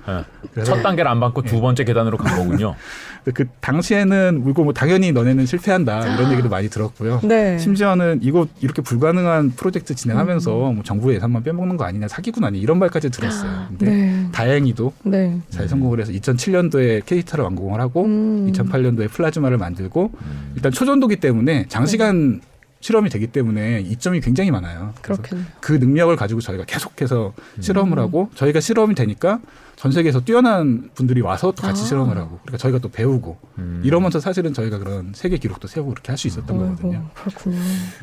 [0.55, 0.63] 네.
[0.63, 2.75] 첫 단계를 안 받고 두 번째 계단으로 간 거군요.
[3.33, 7.21] 그 당시에는 이거 뭐 당연히 너네는 실패한다 이런 얘기도 많이 들었고요.
[7.23, 7.57] 네.
[7.57, 10.75] 심지어는 이거 이렇게 불가능한 프로젝트 진행하면서 음.
[10.75, 13.67] 뭐 정부의 예산만 빼먹는 거 아니냐 사기꾼 아니 이런 말까지 들었어요.
[13.69, 14.27] 근데 네.
[14.33, 15.39] 다행히도 네.
[15.49, 18.51] 잘 성공을 해서 2007년도에 케이스타를 완공을 하고 음.
[18.51, 20.51] 2008년도에 플라즈마를 만들고 음.
[20.55, 21.32] 일단 초전도기 때문에
[21.67, 22.41] 장시간
[22.79, 24.93] 실험이 되기 때문에 이점이 굉장히 많아요.
[25.01, 25.47] 그렇겠네요.
[25.61, 27.61] 그 능력을 가지고 저희가 계속해서 음.
[27.61, 29.39] 실험을 하고 저희가 실험이 되니까
[29.83, 31.85] 전 세계에서 뛰어난 분들이 와서 또 같이 아.
[31.85, 33.81] 실험을 하고 그러니까 저희가 또 배우고 음.
[33.83, 36.99] 이러면서 사실은 저희가 그런 세계 기록도 세우고 그렇게 할 수 있었던 거거든요.
[36.99, 37.57] 어, 그렇군요.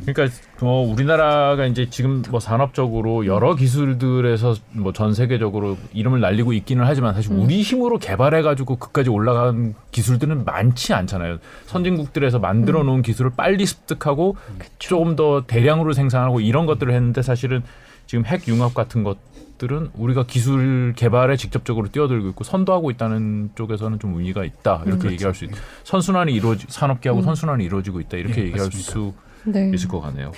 [0.05, 6.85] 그러니까 어, 우리나라가 이제 지금 뭐 산업적으로 여러 기술들에서 뭐 전 세계적으로 이름을 날리고 있기는
[6.85, 7.41] 하지만 사실 음.
[7.41, 11.39] 우리 힘으로 개발해 가지고 그까지 올라간 기술들은 많지 않잖아요.
[11.65, 14.37] 선진국들에서 만들어 놓은 기술을 빨리 습득하고
[14.79, 17.63] 조금 더 대량으로 생산하고 이런 것들을 했는데 사실은
[18.07, 19.17] 지금 핵 융합 같은 것
[19.61, 25.13] 들은 우리가 기술 개발에 직접적으로 뛰어들고 있고 선도하고 있다는 쪽에서는 좀 의미가 있다 이렇게 그렇죠.
[25.13, 25.51] 얘기할 수 있.
[25.85, 27.25] 선순환이 이루어지 산업계하고 음.
[27.25, 28.91] 선순환이 이루어지고 있다 이렇게 예, 얘기할 맞습니다.
[28.91, 29.13] 수
[29.45, 29.71] 네.
[29.75, 30.33] 있을 것 같네요.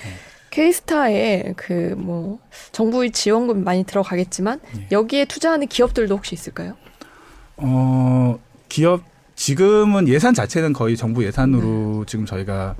[0.51, 2.39] K스타에 그 뭐
[2.73, 4.87] 정부의 지원금 많이 들어가겠지만 예.
[4.91, 6.75] 여기에 투자하는 기업들도 혹시 있을까요?
[7.57, 9.03] 어, 기업
[9.35, 11.27] 지금은 예산 자체는 거의 정부 네.
[11.27, 12.75] 예산으로 지금 저희가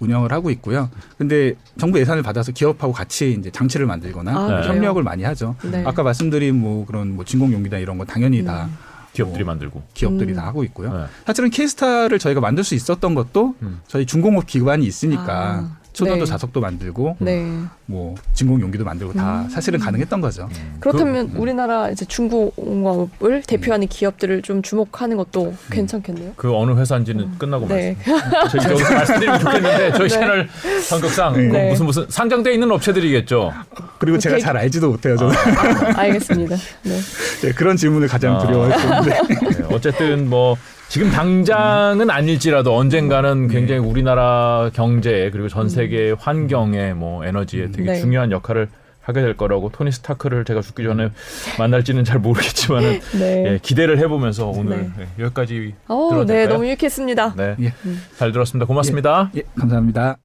[0.00, 0.90] 운영을 하고 있고요.
[1.16, 4.62] 근데 정부 예산을 받아서 기업하고 같이 이제 장치를 만들거나 아?
[4.62, 5.56] 협력을 많이 하죠.
[5.70, 5.82] 네.
[5.86, 8.76] 아까 말씀드린 뭐 그런 뭐 진공용기나 이런 거 당연히 다 음.
[9.12, 9.82] 기업들이 뭐 만들고.
[9.94, 10.36] 기업들이 음.
[10.36, 10.92] 다 하고 있고요.
[10.96, 11.04] 네.
[11.26, 13.80] 사실은 K스타를 저희가 만들 수 있었던 것도 음.
[13.88, 16.30] 저희 중공업 기관이 있으니까 아, 초전도 네.
[16.30, 17.44] 자석도 만들고 네.
[17.86, 19.48] 뭐 진공 용기도 만들고 다 음.
[19.48, 20.48] 사실은 가능했던 거죠.
[20.80, 21.40] 그렇다면 그, 음.
[21.40, 25.56] 우리나라 이제 중공업을 대표하는 기업들을 좀 주목하는 것도 음.
[25.70, 26.32] 괜찮겠네요.
[26.36, 27.96] 그 어느 회사인지는 끝나고 네.
[28.06, 28.58] 말씀.
[28.60, 30.08] 저희 여기서 말씀드리면 좋겠는데 저희 네.
[30.08, 30.48] 채널
[30.88, 31.64] 성격상 네.
[31.64, 33.52] 그 무슨 무슨 상장돼 있는 업체들이겠죠.
[33.98, 35.16] 그리고 제가 되게- 잘 알지도 못해요.
[35.16, 35.34] 저는
[35.98, 36.56] 알겠습니다.
[36.84, 36.98] 네.
[37.42, 38.38] 네, 그런 질문을 가장 아.
[38.46, 40.56] 두려워했었는데 네, 어쨌든 뭐
[40.88, 48.00] 지금 당장은 아닐지라도 언젠가는 굉장히 우리나라 경제에 그리고 전 세계 환경에 뭐 에너지에 되게 네.
[48.00, 48.68] 중요한 역할을
[49.02, 51.10] 하게 될 거라고 토니 스타크를 제가 죽기 전에
[51.58, 53.44] 만날지는 잘 모르겠지만은 네.
[53.46, 55.06] 예, 기대를 해보면서 오늘 네.
[55.18, 56.54] 예, 여기까지 어, 들어도 네, 될까요?
[56.54, 57.34] 너무 유익했습니다.
[57.36, 57.72] 네, 예.
[58.16, 58.66] 잘 들었습니다.
[58.66, 59.30] 고맙습니다.
[59.36, 60.18] 예, 감사합니다.